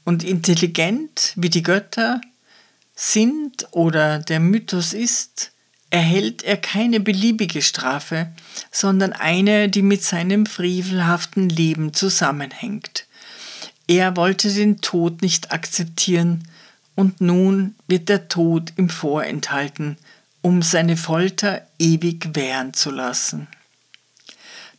Und 0.05 0.23
intelligent 0.23 1.33
wie 1.35 1.49
die 1.51 1.63
Götter 1.63 2.19
sind 2.95 3.67
oder 3.71 4.17
der 4.17 4.39
Mythos 4.39 4.93
ist, 4.93 5.51
erhält 5.91 6.41
er 6.41 6.57
keine 6.57 6.99
beliebige 6.99 7.61
Strafe, 7.61 8.31
sondern 8.71 9.13
eine, 9.13 9.69
die 9.69 9.83
mit 9.83 10.01
seinem 10.01 10.47
frevelhaften 10.47 11.47
Leben 11.47 11.93
zusammenhängt. 11.93 13.05
Er 13.87 14.15
wollte 14.15 14.53
den 14.53 14.81
Tod 14.81 15.21
nicht 15.21 15.51
akzeptieren, 15.51 16.47
und 16.95 17.21
nun 17.21 17.75
wird 17.87 18.09
der 18.09 18.27
Tod 18.27 18.73
ihm 18.77 18.89
vorenthalten, 18.89 19.97
um 20.41 20.61
seine 20.61 20.95
Folter 20.95 21.65
ewig 21.79 22.35
währen 22.35 22.73
zu 22.73 22.91
lassen. 22.91 23.47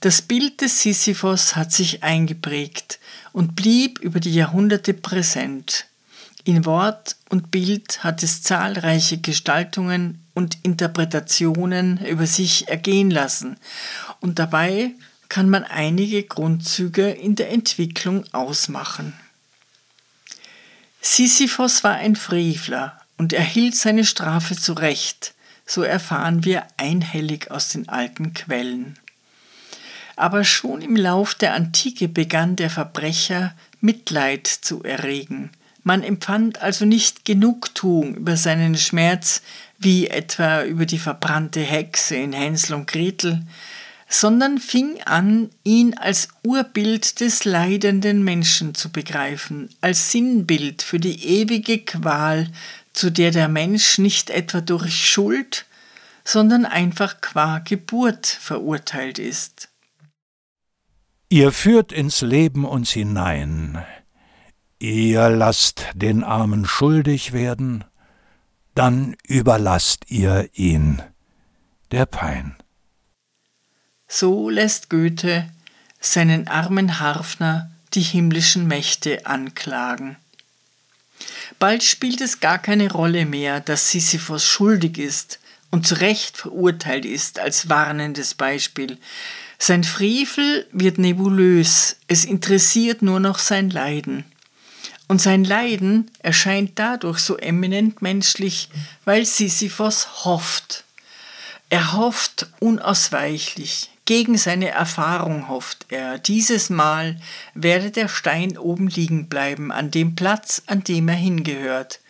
Das 0.00 0.22
Bild 0.22 0.60
des 0.60 0.82
Sisyphos 0.82 1.56
hat 1.56 1.72
sich 1.72 2.02
eingeprägt 2.02 2.98
und 3.32 3.56
blieb 3.56 3.98
über 4.00 4.20
die 4.20 4.34
Jahrhunderte 4.34 4.94
präsent. 4.94 5.86
In 6.44 6.66
Wort 6.66 7.16
und 7.30 7.50
Bild 7.50 8.04
hat 8.04 8.22
es 8.22 8.42
zahlreiche 8.42 9.18
Gestaltungen 9.18 10.22
und 10.34 10.58
Interpretationen 10.62 12.04
über 12.04 12.26
sich 12.26 12.68
ergehen 12.68 13.10
lassen, 13.10 13.56
und 14.20 14.38
dabei 14.38 14.92
kann 15.34 15.50
man 15.50 15.64
einige 15.64 16.22
Grundzüge 16.22 17.10
in 17.10 17.34
der 17.34 17.50
Entwicklung 17.50 18.22
ausmachen. 18.32 19.14
Sisyphos 21.00 21.82
war 21.82 21.94
ein 21.94 22.14
Frevler 22.14 23.00
und 23.18 23.32
erhielt 23.32 23.74
seine 23.74 24.04
Strafe 24.04 24.54
zurecht, 24.54 25.34
so 25.66 25.82
erfahren 25.82 26.44
wir 26.44 26.62
einhellig 26.76 27.50
aus 27.50 27.70
den 27.70 27.88
alten 27.88 28.32
Quellen. 28.32 28.96
Aber 30.14 30.44
schon 30.44 30.82
im 30.82 30.94
Lauf 30.94 31.34
der 31.34 31.54
Antike 31.54 32.06
begann 32.06 32.54
der 32.54 32.70
Verbrecher 32.70 33.56
Mitleid 33.80 34.46
zu 34.46 34.84
erregen. 34.84 35.50
Man 35.82 36.04
empfand 36.04 36.62
also 36.62 36.84
nicht 36.84 37.24
Genugtuung 37.24 38.14
über 38.14 38.36
seinen 38.36 38.76
Schmerz, 38.76 39.42
wie 39.80 40.06
etwa 40.06 40.62
über 40.62 40.86
die 40.86 41.00
verbrannte 41.00 41.58
Hexe 41.58 42.14
in 42.14 42.32
Hänsel 42.32 42.76
und 42.76 42.86
Gretel, 42.86 43.42
sondern 44.08 44.58
fing 44.58 45.00
an, 45.04 45.50
ihn 45.64 45.94
als 45.94 46.28
Urbild 46.44 47.20
des 47.20 47.44
leidenden 47.44 48.22
Menschen 48.22 48.74
zu 48.74 48.90
begreifen, 48.90 49.70
als 49.80 50.12
Sinnbild 50.12 50.82
für 50.82 51.00
die 51.00 51.24
ewige 51.24 51.78
Qual, 51.78 52.48
zu 52.92 53.10
der 53.10 53.30
der 53.30 53.48
Mensch 53.48 53.98
nicht 53.98 54.30
etwa 54.30 54.60
durch 54.60 55.08
Schuld, 55.08 55.66
sondern 56.24 56.64
einfach 56.64 57.20
qua 57.20 57.58
Geburt 57.58 58.26
verurteilt 58.26 59.18
ist. 59.18 59.68
Ihr 61.28 61.52
führt 61.52 61.92
ins 61.92 62.20
Leben 62.20 62.64
uns 62.64 62.92
hinein, 62.92 63.84
ihr 64.78 65.30
lasst 65.30 65.86
den 65.94 66.22
Armen 66.22 66.66
schuldig 66.66 67.32
werden, 67.32 67.84
dann 68.74 69.16
überlasst 69.26 70.10
ihr 70.10 70.48
ihn 70.52 71.02
der 71.90 72.06
Pein. 72.06 72.56
So 74.16 74.48
lässt 74.48 74.90
Goethe 74.90 75.44
seinen 75.98 76.46
armen 76.46 77.00
Harfner 77.00 77.68
die 77.94 78.00
himmlischen 78.00 78.68
Mächte 78.68 79.26
anklagen. 79.26 80.14
Bald 81.58 81.82
spielt 81.82 82.20
es 82.20 82.38
gar 82.38 82.60
keine 82.60 82.92
Rolle 82.92 83.26
mehr, 83.26 83.58
dass 83.58 83.90
Sisyphos 83.90 84.46
schuldig 84.46 84.98
ist 84.98 85.40
und 85.72 85.84
zu 85.84 85.96
Recht 85.96 86.36
verurteilt 86.36 87.04
ist 87.04 87.40
als 87.40 87.68
warnendes 87.68 88.34
Beispiel. 88.34 88.98
Sein 89.58 89.82
Frevel 89.82 90.68
wird 90.70 90.98
nebulös, 90.98 91.96
es 92.06 92.24
interessiert 92.24 93.02
nur 93.02 93.18
noch 93.18 93.40
sein 93.40 93.68
Leiden. 93.68 94.24
Und 95.08 95.22
sein 95.22 95.42
Leiden 95.42 96.08
erscheint 96.20 96.78
dadurch 96.78 97.18
so 97.18 97.36
eminent 97.36 98.00
menschlich, 98.00 98.68
weil 99.04 99.26
Sisyphos 99.26 100.24
hofft. 100.24 100.84
Er 101.68 101.94
hofft 101.94 102.46
unausweichlich, 102.60 103.90
gegen 104.04 104.36
seine 104.36 104.68
Erfahrung 104.68 105.48
hofft 105.48 105.86
er, 105.88 106.18
dieses 106.18 106.68
Mal 106.68 107.18
werde 107.54 107.90
der 107.90 108.08
Stein 108.08 108.58
oben 108.58 108.88
liegen 108.88 109.28
bleiben, 109.28 109.72
an 109.72 109.90
dem 109.90 110.14
Platz, 110.14 110.62
an 110.66 110.84
dem 110.84 111.08
er 111.08 111.14
hingehört. 111.14 112.00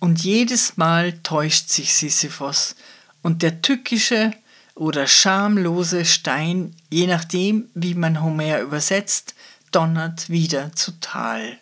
Und 0.00 0.24
jedes 0.24 0.76
Mal 0.76 1.12
täuscht 1.22 1.68
sich 1.68 1.94
Sisyphos, 1.94 2.76
und 3.22 3.42
der 3.42 3.60
tückische 3.60 4.32
oder 4.74 5.06
schamlose 5.06 6.04
Stein, 6.04 6.74
je 6.90 7.06
nachdem, 7.06 7.68
wie 7.74 7.94
man 7.94 8.22
Homer 8.22 8.60
übersetzt, 8.60 9.34
donnert 9.72 10.30
wieder 10.30 10.72
zu 10.74 10.92
Tal. 11.00 11.58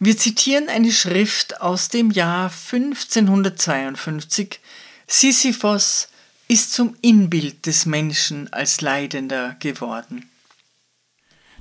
Wir 0.00 0.18
zitieren 0.18 0.68
eine 0.68 0.90
Schrift 0.90 1.60
aus 1.60 1.88
dem 1.88 2.10
Jahr 2.10 2.50
1552. 2.50 4.58
Sisyphos 5.06 6.08
ist 6.48 6.72
zum 6.72 6.96
Inbild 7.00 7.66
des 7.66 7.86
Menschen 7.86 8.52
als 8.52 8.80
Leidender 8.80 9.56
geworden. 9.58 10.28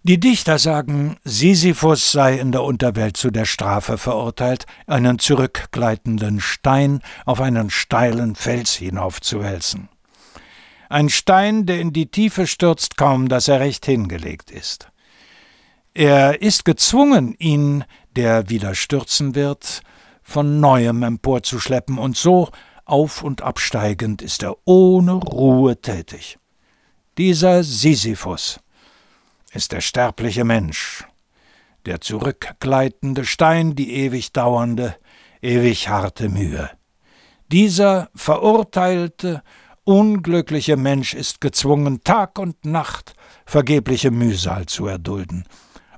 Die 0.04 0.20
Dichter 0.20 0.58
sagen, 0.58 1.17
Sisyphus 1.24 2.12
sei 2.12 2.39
in 2.39 2.52
der 2.52 2.63
Unterwelt 2.63 3.17
zu 3.17 3.30
der 3.30 3.46
Strafe 3.46 4.00
verurteilt, 4.00 4.65
einen 4.88 5.20
zurückgleitenden 5.20 6.39
Stein 6.39 7.02
auf 7.26 7.39
einen 7.39 7.70
steilen 7.70 8.34
Fels 8.36 8.74
hinaufzuwälzen. 8.74 9.89
Ein 10.89 11.10
Stein, 11.10 11.67
der 11.67 11.80
in 11.80 11.94
die 11.94 12.08
Tiefe 12.08 12.48
stürzt, 12.48 12.98
kaum 12.98 13.30
dass 13.30 13.48
er 13.48 13.60
recht 13.60 13.86
hingelegt 13.86 14.50
ist. 14.50 14.89
Er 15.94 16.41
ist 16.41 16.65
gezwungen, 16.65 17.36
ihn, 17.38 17.84
der 18.15 18.50
wieder 18.50 18.74
stürzen 18.74 19.36
wird, 19.36 19.84
von 20.24 20.60
neuem 20.60 21.04
emporzuschleppen, 21.04 22.00
und 22.00 22.17
so 22.17 22.50
auf 22.86 23.24
und 23.24 23.41
absteigend 23.41 24.22
ist 24.22 24.44
er 24.44 24.56
ohne 24.65 25.13
Ruhe 25.13 25.80
tätig. 25.80 26.38
Dieser 27.17 27.63
Sisyphus 27.63 28.60
ist 29.54 29.72
der 29.72 29.82
sterbliche 29.82 30.43
Mensch, 30.43 31.05
der 31.86 32.01
zurückgleitende 32.01 33.26
Stein, 33.26 33.76
die 33.76 33.93
ewig 33.93 34.32
dauernde, 34.32 34.95
ewig 35.41 35.89
harte 35.89 36.30
Mühe. 36.30 36.70
Dieser 37.51 38.10
verurteilte, 38.16 39.43
unglückliche 39.84 40.78
Mensch 40.78 41.14
ist 41.14 41.41
gezwungen, 41.41 42.03
Tag 42.03 42.39
und 42.39 42.64
Nacht 42.64 43.14
vergebliche 43.45 44.12
Mühsal 44.12 44.68
zu 44.68 44.88
erdulden. 44.88 45.45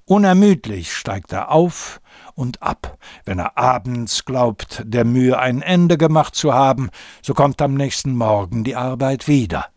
Unermüdlich 0.05 0.91
steigt 0.93 1.31
er 1.31 1.51
auf 1.51 2.01
und 2.35 2.61
ab. 2.61 2.97
Wenn 3.25 3.39
er 3.39 3.57
abends 3.57 4.25
glaubt, 4.25 4.81
der 4.85 5.05
Mühe 5.05 5.37
ein 5.37 5.61
Ende 5.61 5.97
gemacht 5.97 6.35
zu 6.35 6.53
haben, 6.53 6.89
so 7.21 7.33
kommt 7.33 7.61
am 7.61 7.73
nächsten 7.73 8.15
Morgen 8.15 8.63
die 8.63 8.75
Arbeit 8.75 9.27
wieder, 9.27 9.67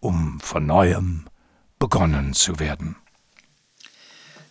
um 0.00 0.40
von 0.40 0.66
neuem 0.66 1.26
begonnen 1.78 2.34
zu 2.34 2.58
werden. 2.58 2.96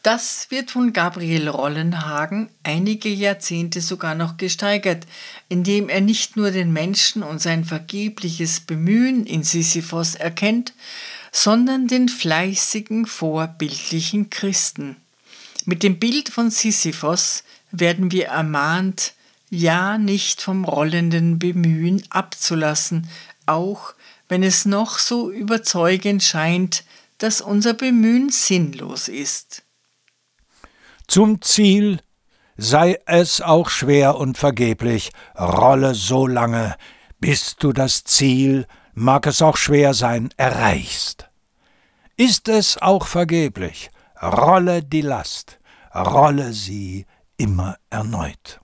Das 0.01 0.47
wird 0.49 0.71
von 0.71 0.93
Gabriel 0.93 1.49
Rollenhagen 1.49 2.49
einige 2.63 3.09
Jahrzehnte 3.09 3.81
sogar 3.81 4.15
noch 4.15 4.37
gesteigert, 4.37 5.05
indem 5.49 5.89
er 5.89 5.99
nicht 5.99 6.37
nur 6.37 6.51
den 6.51 6.71
Menschen 6.71 7.21
und 7.21 7.41
sein 7.41 7.65
vergebliches 7.65 8.61
Bemühen 8.61 9.25
in 9.25 9.43
Sisyphos 9.43 10.15
erkennt, 10.15 10.73
sondern 11.33 11.87
den 11.87 12.07
fleißigen, 12.07 13.05
vorbildlichen 13.07 14.29
Christen. 14.29 14.95
Mit 15.65 15.83
dem 15.83 15.99
Bild 15.99 16.29
von 16.29 16.49
Sisyphos 16.49 17.43
werden 17.71 18.11
wir 18.11 18.27
ermahnt, 18.27 19.13
ja 19.49 19.97
nicht 19.97 20.41
vom 20.41 20.65
rollenden 20.65 21.39
Bemühen 21.39 22.03
abzulassen, 22.09 23.09
auch 23.45 23.93
wenn 24.27 24.43
es 24.43 24.65
noch 24.65 24.99
so 24.99 25.31
überzeugend 25.31 26.23
scheint, 26.23 26.83
dass 27.17 27.41
unser 27.41 27.73
Bemühen 27.73 28.29
sinnlos 28.29 29.07
ist. 29.07 29.63
Zum 31.07 31.41
Ziel 31.41 31.99
sei 32.55 32.99
es 33.05 33.41
auch 33.41 33.69
schwer 33.69 34.17
und 34.17 34.37
vergeblich, 34.37 35.11
rolle 35.37 35.95
so 35.95 36.27
lange, 36.27 36.75
bis 37.19 37.55
du 37.55 37.73
das 37.73 38.03
Ziel, 38.03 38.67
mag 38.93 39.25
es 39.27 39.41
auch 39.41 39.57
schwer 39.57 39.93
sein, 39.93 40.29
erreichst. 40.37 41.27
Ist 42.17 42.49
es 42.49 42.77
auch 42.77 43.07
vergeblich, 43.07 43.89
rolle 44.21 44.83
die 44.83 45.01
Last, 45.01 45.59
rolle 45.93 46.53
sie 46.53 47.05
immer 47.37 47.77
erneut. 47.89 48.59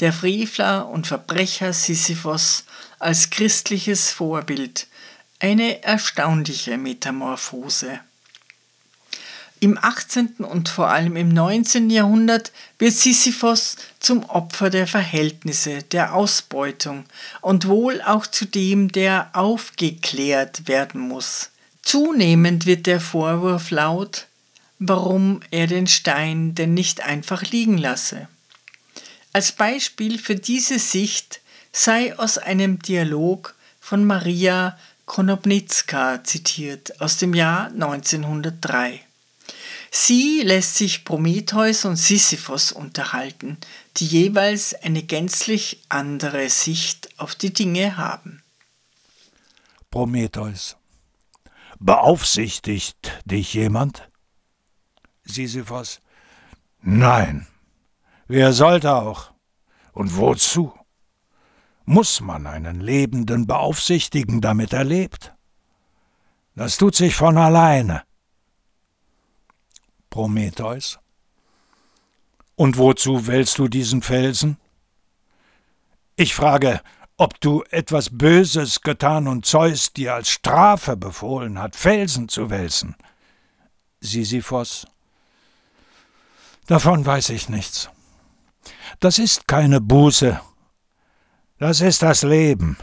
Der 0.00 0.12
Frevler 0.12 0.88
und 0.88 1.06
Verbrecher 1.06 1.72
Sisyphos 1.72 2.64
als 2.98 3.30
christliches 3.30 4.10
Vorbild, 4.12 4.86
eine 5.40 5.82
erstaunliche 5.82 6.78
Metamorphose. 6.78 8.00
Im 9.58 9.78
18. 9.80 10.34
und 10.38 10.68
vor 10.68 10.90
allem 10.90 11.16
im 11.16 11.30
19. 11.30 11.88
Jahrhundert 11.88 12.52
wird 12.78 12.92
Sisyphos 12.92 13.76
zum 14.00 14.24
Opfer 14.24 14.68
der 14.68 14.86
Verhältnisse, 14.86 15.82
der 15.82 16.14
Ausbeutung 16.14 17.04
und 17.40 17.66
wohl 17.66 18.02
auch 18.02 18.26
zu 18.26 18.44
dem, 18.44 18.92
der 18.92 19.30
aufgeklärt 19.32 20.68
werden 20.68 21.00
muss. 21.00 21.50
Zunehmend 21.86 22.66
wird 22.66 22.86
der 22.86 23.00
Vorwurf 23.00 23.70
laut, 23.70 24.26
warum 24.80 25.38
er 25.52 25.68
den 25.68 25.86
Stein 25.86 26.56
denn 26.56 26.74
nicht 26.74 27.02
einfach 27.02 27.42
liegen 27.42 27.78
lasse. 27.78 28.26
Als 29.32 29.52
Beispiel 29.52 30.18
für 30.18 30.34
diese 30.34 30.80
Sicht 30.80 31.40
sei 31.70 32.18
aus 32.18 32.38
einem 32.38 32.80
Dialog 32.80 33.54
von 33.80 34.04
Maria 34.04 34.76
Konopnitzka 35.04 36.24
zitiert 36.24 37.00
aus 37.00 37.18
dem 37.18 37.34
Jahr 37.34 37.66
1903. 37.66 39.00
Sie 39.92 40.42
lässt 40.42 40.74
sich 40.74 41.04
Prometheus 41.04 41.84
und 41.84 41.94
Sisyphos 41.94 42.72
unterhalten, 42.72 43.58
die 43.98 44.06
jeweils 44.06 44.74
eine 44.74 45.04
gänzlich 45.04 45.78
andere 45.88 46.50
Sicht 46.50 47.10
auf 47.16 47.36
die 47.36 47.52
Dinge 47.52 47.96
haben. 47.96 48.42
Prometheus. 49.92 50.74
Beaufsichtigt 51.78 53.12
dich 53.24 53.54
jemand? 53.54 54.08
Sisyphos. 55.24 56.00
Nein. 56.80 57.46
Wer 58.28 58.52
sollte 58.52 58.94
auch? 58.94 59.32
Und 59.92 60.16
wozu? 60.16 60.72
Muss 61.84 62.20
man 62.20 62.46
einen 62.46 62.80
Lebenden 62.80 63.46
beaufsichtigen, 63.46 64.40
damit 64.40 64.72
er 64.72 64.84
lebt? 64.84 65.34
Das 66.54 66.78
tut 66.78 66.94
sich 66.94 67.14
von 67.14 67.36
alleine. 67.38 68.02
Prometheus. 70.10 70.98
Und 72.56 72.78
wozu 72.78 73.26
wählst 73.26 73.58
du 73.58 73.68
diesen 73.68 74.00
Felsen? 74.02 74.56
Ich 76.16 76.34
frage, 76.34 76.80
ob 77.16 77.40
du 77.40 77.62
etwas 77.70 78.10
Böses 78.10 78.82
getan 78.82 79.26
und 79.26 79.46
Zeus 79.46 79.92
dir 79.92 80.14
als 80.14 80.28
Strafe 80.28 80.96
befohlen 80.96 81.58
hat, 81.58 81.76
Felsen 81.76 82.28
zu 82.28 82.50
wälzen. 82.50 82.94
Sisyphos. 84.00 84.86
Davon 86.66 87.06
weiß 87.06 87.30
ich 87.30 87.48
nichts. 87.48 87.88
Das 89.00 89.18
ist 89.18 89.48
keine 89.48 89.80
Buße. 89.80 90.40
Das 91.58 91.80
ist 91.80 92.02
das 92.02 92.22
Leben. 92.22 92.76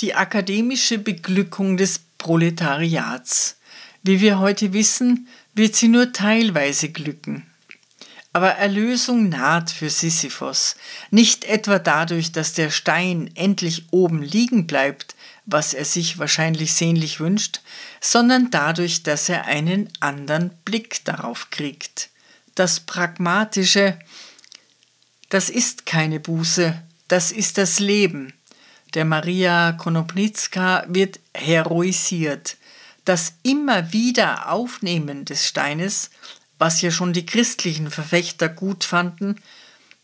Die 0.00 0.14
akademische 0.14 0.98
Beglückung 0.98 1.76
des 1.76 1.98
Proletariats. 2.18 3.58
Wie 4.02 4.20
wir 4.20 4.38
heute 4.38 4.72
wissen, 4.72 5.26
wird 5.54 5.74
sie 5.74 5.88
nur 5.88 6.12
teilweise 6.12 6.90
glücken. 6.90 7.50
Aber 8.36 8.50
Erlösung 8.50 9.30
naht 9.30 9.70
für 9.70 9.88
Sisyphos, 9.88 10.76
nicht 11.10 11.46
etwa 11.46 11.78
dadurch, 11.78 12.32
dass 12.32 12.52
der 12.52 12.68
Stein 12.68 13.30
endlich 13.34 13.86
oben 13.92 14.20
liegen 14.20 14.66
bleibt, 14.66 15.14
was 15.46 15.72
er 15.72 15.86
sich 15.86 16.18
wahrscheinlich 16.18 16.74
sehnlich 16.74 17.18
wünscht, 17.18 17.62
sondern 17.98 18.50
dadurch, 18.50 19.02
dass 19.02 19.30
er 19.30 19.46
einen 19.46 19.88
anderen 20.00 20.50
Blick 20.66 21.02
darauf 21.06 21.48
kriegt. 21.48 22.10
Das 22.54 22.80
Pragmatische, 22.80 23.98
das 25.30 25.48
ist 25.48 25.86
keine 25.86 26.20
Buße, 26.20 26.78
das 27.08 27.32
ist 27.32 27.56
das 27.56 27.78
Leben. 27.78 28.34
Der 28.92 29.06
Maria 29.06 29.72
Konopnitzka 29.72 30.84
wird 30.88 31.20
heroisiert. 31.32 32.58
Das 33.06 33.32
immer 33.44 33.94
wieder 33.94 34.52
Aufnehmen 34.52 35.24
des 35.24 35.46
Steines, 35.46 36.10
was 36.58 36.80
ja 36.82 36.90
schon 36.90 37.12
die 37.12 37.26
christlichen 37.26 37.90
Verfechter 37.90 38.48
gut 38.48 38.84
fanden, 38.84 39.36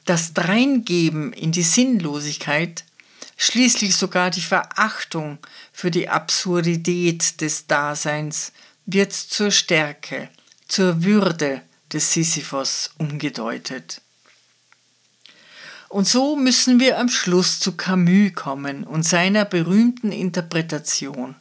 das 0.05 0.34
Dreingeben 0.34 1.32
in 1.32 1.53
die 1.53 1.62
Sinnlosigkeit, 1.62 2.84
schließlich 3.36 3.96
sogar 3.96 4.30
die 4.30 4.40
Verachtung 4.40 5.38
für 5.72 5.90
die 5.90 6.09
Absurdität 6.09 7.40
des 7.40 7.66
Daseins 7.66 8.53
wird 8.86 9.12
zur 9.12 9.50
Stärke, 9.50 10.28
zur 10.68 11.05
Würde 11.05 11.62
des 11.92 12.12
Sisyphos 12.12 12.90
umgedeutet. 12.98 14.00
Und 15.88 16.09
so 16.09 16.36
müssen 16.36 16.80
wir 16.80 16.98
am 16.98 17.11
Schluss 17.11 17.61
zu 17.61 17.76
Camus 17.76 18.32
kommen 18.34 18.84
und 18.84 19.03
seiner 19.03 19.44
berühmten 19.44 20.11
Interpretation. 20.11 21.34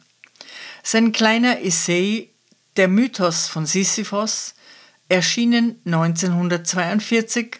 Sein 0.82 1.12
kleiner 1.12 1.62
Essay 1.62 2.28
Der 2.76 2.88
Mythos 2.88 3.48
von 3.48 3.64
Sisyphos, 3.64 4.54
erschienen 5.12 5.76
1942, 5.84 7.58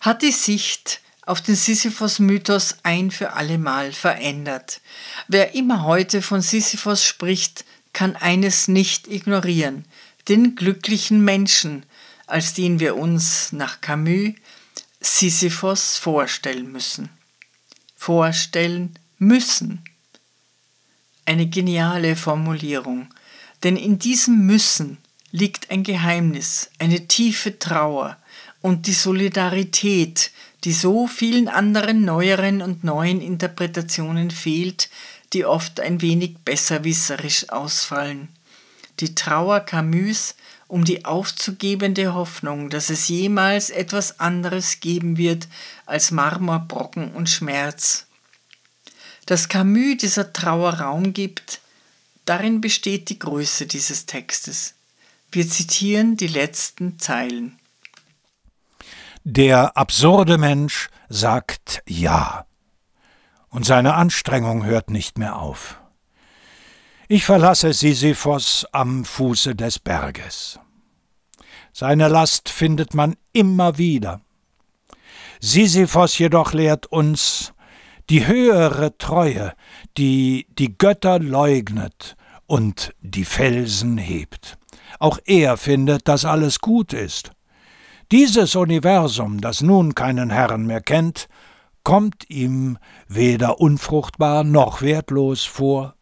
hat 0.00 0.22
die 0.22 0.32
Sicht 0.32 1.00
auf 1.24 1.40
den 1.40 1.54
Sisyphos-Mythos 1.54 2.78
ein 2.82 3.12
für 3.12 3.34
allemal 3.34 3.92
verändert. 3.92 4.80
Wer 5.28 5.54
immer 5.54 5.84
heute 5.84 6.22
von 6.22 6.42
Sisyphos 6.42 7.04
spricht, 7.04 7.64
kann 7.92 8.16
eines 8.16 8.66
nicht 8.66 9.06
ignorieren, 9.06 9.84
den 10.28 10.56
glücklichen 10.56 11.24
Menschen, 11.24 11.84
als 12.26 12.54
den 12.54 12.80
wir 12.80 12.96
uns 12.96 13.52
nach 13.52 13.80
Camus 13.80 14.34
Sisyphos 15.00 15.98
vorstellen 15.98 16.72
müssen. 16.72 17.10
Vorstellen 17.96 18.98
müssen. 19.18 19.84
Eine 21.26 21.46
geniale 21.46 22.16
Formulierung, 22.16 23.08
denn 23.62 23.76
in 23.76 24.00
diesem 24.00 24.46
Müssen 24.46 24.98
liegt 25.32 25.70
ein 25.70 25.82
Geheimnis, 25.82 26.70
eine 26.78 27.08
tiefe 27.08 27.58
Trauer 27.58 28.18
und 28.60 28.86
die 28.86 28.92
Solidarität, 28.92 30.30
die 30.64 30.72
so 30.72 31.06
vielen 31.06 31.48
anderen 31.48 32.04
neueren 32.04 32.62
und 32.62 32.84
neuen 32.84 33.20
Interpretationen 33.20 34.30
fehlt, 34.30 34.90
die 35.32 35.44
oft 35.44 35.80
ein 35.80 36.02
wenig 36.02 36.36
besserwisserisch 36.44 37.48
ausfallen. 37.48 38.28
Die 39.00 39.14
Trauer 39.14 39.60
Camus 39.60 40.34
um 40.68 40.84
die 40.84 41.04
aufzugebende 41.04 42.14
Hoffnung, 42.14 42.70
dass 42.70 42.88
es 42.88 43.08
jemals 43.08 43.70
etwas 43.70 44.20
anderes 44.20 44.80
geben 44.80 45.18
wird 45.18 45.48
als 45.86 46.10
Marmorbrocken 46.10 47.12
und 47.12 47.28
Schmerz. 47.28 48.06
Dass 49.26 49.48
Camus 49.48 49.98
dieser 49.98 50.32
Trauer 50.32 50.74
Raum 50.74 51.12
gibt, 51.12 51.60
darin 52.24 52.60
besteht 52.60 53.08
die 53.08 53.18
Größe 53.18 53.66
dieses 53.66 54.06
Textes. 54.06 54.74
Wir 55.32 55.48
zitieren 55.48 56.18
die 56.18 56.26
letzten 56.26 56.98
Zeilen. 56.98 57.58
Der 59.24 59.78
absurde 59.78 60.36
Mensch 60.36 60.90
sagt 61.08 61.82
Ja, 61.88 62.44
und 63.48 63.64
seine 63.64 63.94
Anstrengung 63.94 64.66
hört 64.66 64.90
nicht 64.90 65.16
mehr 65.16 65.36
auf. 65.36 65.80
Ich 67.08 67.24
verlasse 67.24 67.72
Sisyphos 67.72 68.66
am 68.72 69.06
Fuße 69.06 69.54
des 69.54 69.78
Berges. 69.78 70.60
Seine 71.72 72.08
Last 72.08 72.50
findet 72.50 72.92
man 72.92 73.16
immer 73.32 73.78
wieder. 73.78 74.20
Sisyphos 75.40 76.18
jedoch 76.18 76.52
lehrt 76.52 76.86
uns 76.86 77.54
die 78.10 78.26
höhere 78.26 78.98
Treue, 78.98 79.54
die 79.96 80.46
die 80.58 80.76
Götter 80.76 81.18
leugnet 81.18 82.16
und 82.46 82.94
die 83.00 83.24
Felsen 83.24 83.96
hebt. 83.96 84.58
Auch 85.02 85.18
er 85.24 85.56
findet, 85.56 86.06
dass 86.06 86.24
alles 86.24 86.60
gut 86.60 86.92
ist. 86.92 87.32
Dieses 88.12 88.54
Universum, 88.54 89.40
das 89.40 89.60
nun 89.60 89.96
keinen 89.96 90.30
Herrn 90.30 90.64
mehr 90.64 90.80
kennt, 90.80 91.26
kommt 91.82 92.30
ihm 92.30 92.78
weder 93.08 93.60
unfruchtbar 93.60 94.44
noch 94.44 94.80
wertlos 94.80 95.42
vor. 95.42 95.96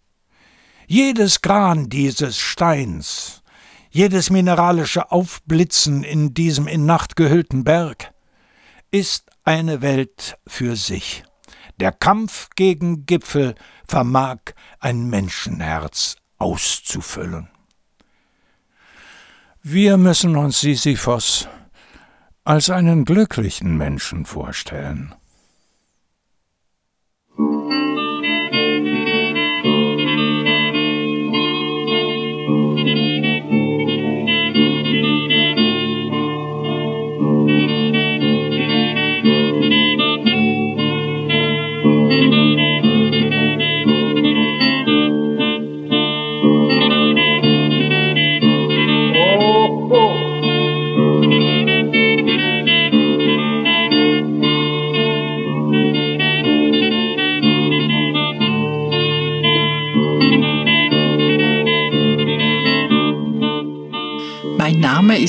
Jedes 0.87 1.41
Gran 1.41 1.89
dieses 1.89 2.37
Steins, 2.37 3.43
jedes 3.89 4.29
mineralische 4.29 5.11
Aufblitzen 5.11 6.05
in 6.05 6.35
diesem 6.35 6.67
in 6.67 6.85
Nacht 6.85 7.17
gehüllten 7.17 7.65
Berg 7.65 8.13
ist 8.91 9.31
eine 9.45 9.81
Welt 9.81 10.37
für 10.47 10.77
sich. 10.77 11.25
Der 11.79 11.93
Kampf 11.93 12.51
gegen 12.55 13.07
Gipfel 13.07 13.55
vermag 13.89 14.41
ein 14.79 15.09
Menschenherz 15.09 16.17
auszufüllen. 16.37 17.49
Wir 19.63 19.99
müssen 19.99 20.37
uns 20.37 20.61
Sisyphos 20.61 21.47
als 22.45 22.71
einen 22.71 23.05
glücklichen 23.05 23.77
Menschen 23.77 24.25
vorstellen. 24.25 25.15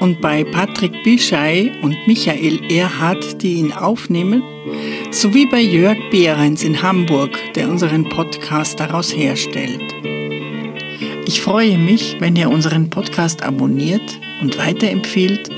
und 0.00 0.20
bei 0.20 0.44
Patrick 0.44 1.04
Bischei 1.04 1.70
und 1.82 1.96
Michael 2.06 2.60
Erhardt, 2.70 3.42
die 3.42 3.54
ihn 3.54 3.72
aufnehmen, 3.72 4.42
sowie 5.10 5.46
bei 5.46 5.60
Jörg 5.60 5.98
Behrens 6.10 6.64
in 6.64 6.82
Hamburg, 6.82 7.38
der 7.54 7.68
unseren 7.68 8.08
Podcast 8.08 8.80
daraus 8.80 9.14
herstellt. 9.14 9.94
Ich 11.26 11.42
freue 11.42 11.78
mich, 11.78 12.16
wenn 12.18 12.34
ihr 12.34 12.50
unseren 12.50 12.90
Podcast 12.90 13.44
abonniert 13.44 14.18
und 14.40 14.58
weiterempfehlt 14.58 15.48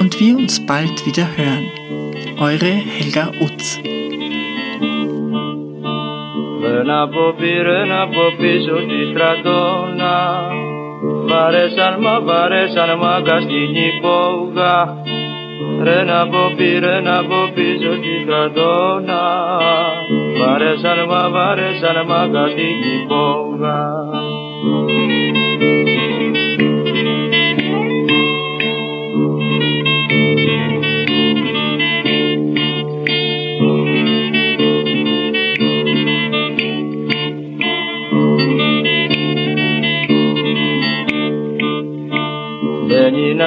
und 0.00 0.18
wir 0.18 0.36
uns 0.36 0.64
bald 0.64 1.04
wieder 1.04 1.26
hören. 1.36 1.66
Eure 2.38 2.64
Helga 2.64 3.32
Utz. 3.40 3.78
Βαρέσαν 11.30 11.96
μα 12.00 12.20
βαρέσαν 12.20 12.98
μάγκα 12.98 13.40
στην 13.40 13.74
υπόγα. 13.90 14.76
Ρε 15.82 16.04
να 16.04 16.28
πω 16.28 16.52
πει 16.56 16.78
ρε 16.78 17.00
να 17.00 17.24
πω 17.24 17.50
πίσω 17.54 17.92
στην 18.00 18.26
κρατώνα 18.26 19.22
Βαρέσαν 20.38 20.98
μα 21.08 21.30
βαρέσαν 21.30 22.06
μάγκα 22.06 22.46
στην 22.48 22.76
υπόγα 22.96 23.78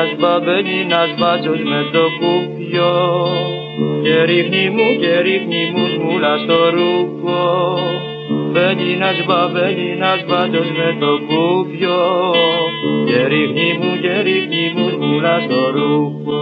ένας 0.03 0.15
μπαμπένι, 0.19 0.79
ένας 0.79 1.09
μπάτσος 1.17 1.59
με 1.71 1.89
το 1.93 2.03
κουπιό 2.19 2.95
και 4.03 4.23
ρίχνει 4.23 4.69
μου 4.69 4.87
και 5.01 5.19
ρίχνει 5.21 5.71
μου 5.73 5.85
σμούλα 5.93 6.37
στο 6.37 6.69
ρούχο 6.69 7.41
Μπαίνει 8.51 8.91
ένας 8.93 9.17
μπαμπένι, 9.25 9.87
ένας 9.91 10.25
μπάτσος 10.27 10.69
με 10.77 10.89
το 10.99 11.11
κουπιό 11.27 12.01
και 13.07 13.27
ρίχνει 13.27 13.69
μου 13.79 13.91
και 14.01 14.21
ρίχνει 14.21 14.73
μου 14.75 14.89
σμούλα 14.89 15.35
στο 15.45 15.71
ρούχο 15.75 16.41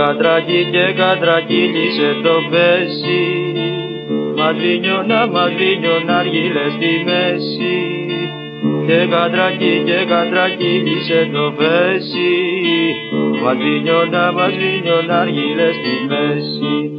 κατρακί 0.00 0.60
και 0.72 0.86
κατρακύλισε 1.00 2.10
το 2.22 2.34
πέσι. 2.50 3.22
Μαδρίνιωνα, 4.36 5.26
μαδρίνιωνα 5.26 6.16
αργύλε 6.18 6.64
στη 6.76 6.92
μέση. 7.08 7.76
Και 8.86 9.06
κατρακί 9.10 9.74
και 9.86 9.98
κατρακύλισε 10.12 11.20
το 11.32 11.44
πέσι. 11.58 12.32
Μαδρίνιωνα, 13.42 14.32
μαδρίνιωνα 14.32 15.16
αργύλε 15.20 15.68
στη 15.78 15.94
μέση 16.10 16.90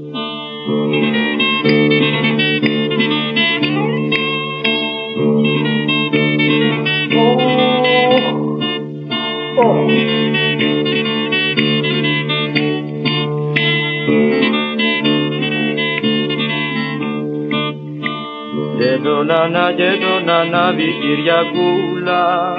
τον 19.21 19.31
Ανά 19.31 19.71
και 19.71 19.89
τον 20.03 20.29
Ανάβη 20.29 20.95
Κυριακούλα. 21.01 22.53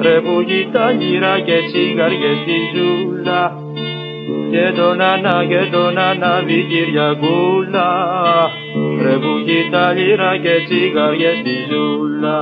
Ρε 0.00 0.20
που 0.20 0.40
γυρά 0.98 1.40
και 1.40 1.58
τσιγάριες 1.66 2.38
στη 2.42 2.58
ζούλα. 2.74 3.52
Και 4.50 4.72
τον 4.76 5.00
Ανά 5.00 5.44
και 5.48 5.68
τον 5.72 5.98
Ανάβη 5.98 6.66
Κυριακούλα. 6.70 7.90
Ρε 9.02 9.16
που 9.22 9.34
γυρά 9.96 10.36
και 10.42 10.54
τσιγάριες 10.66 11.38
στη 11.38 11.54
ζούλα. 11.70 12.38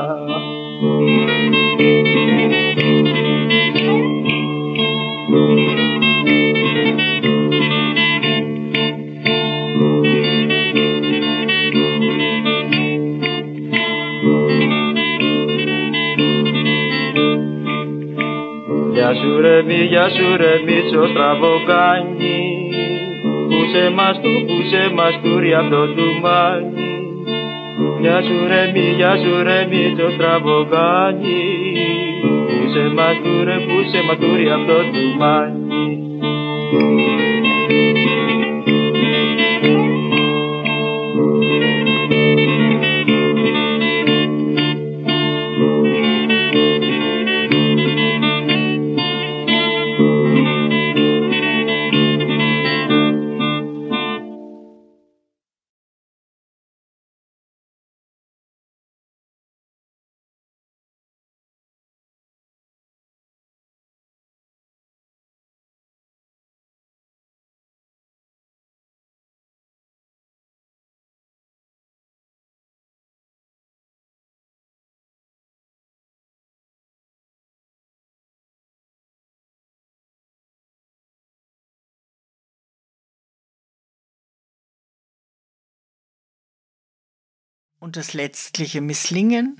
Ρε 20.78 20.84
Μίτσο 20.84 21.06
στραβοκάνι 21.06 22.70
Πούσε 23.48 23.90
μας 23.94 24.20
του, 24.20 24.44
πούσε 24.46 24.90
μας 24.94 25.20
του 25.22 25.38
ρε 25.38 25.56
αυτό 25.56 25.86
του 25.86 26.20
μάνι 26.22 26.88
Γεια 28.00 28.22
σου 28.22 28.46
ρε 28.48 28.70
μη, 28.72 28.94
γεια 28.96 29.16
σου 29.16 29.42
ρε 29.42 29.66
Μίτσο 29.70 30.10
στραβοκάνι 30.10 31.42
Πούσε 32.46 32.92
μας 32.94 33.16
του 33.22 33.44
ρε, 33.44 33.56
πούσε 33.66 34.02
μας 34.06 34.16
του 34.16 34.36
ρε 34.36 34.52
αυτό 34.52 34.74
του 34.92 35.18
μάνι 35.18 35.57
Und 87.88 87.96
das 87.96 88.12
letztliche 88.12 88.82
Misslingen 88.82 89.56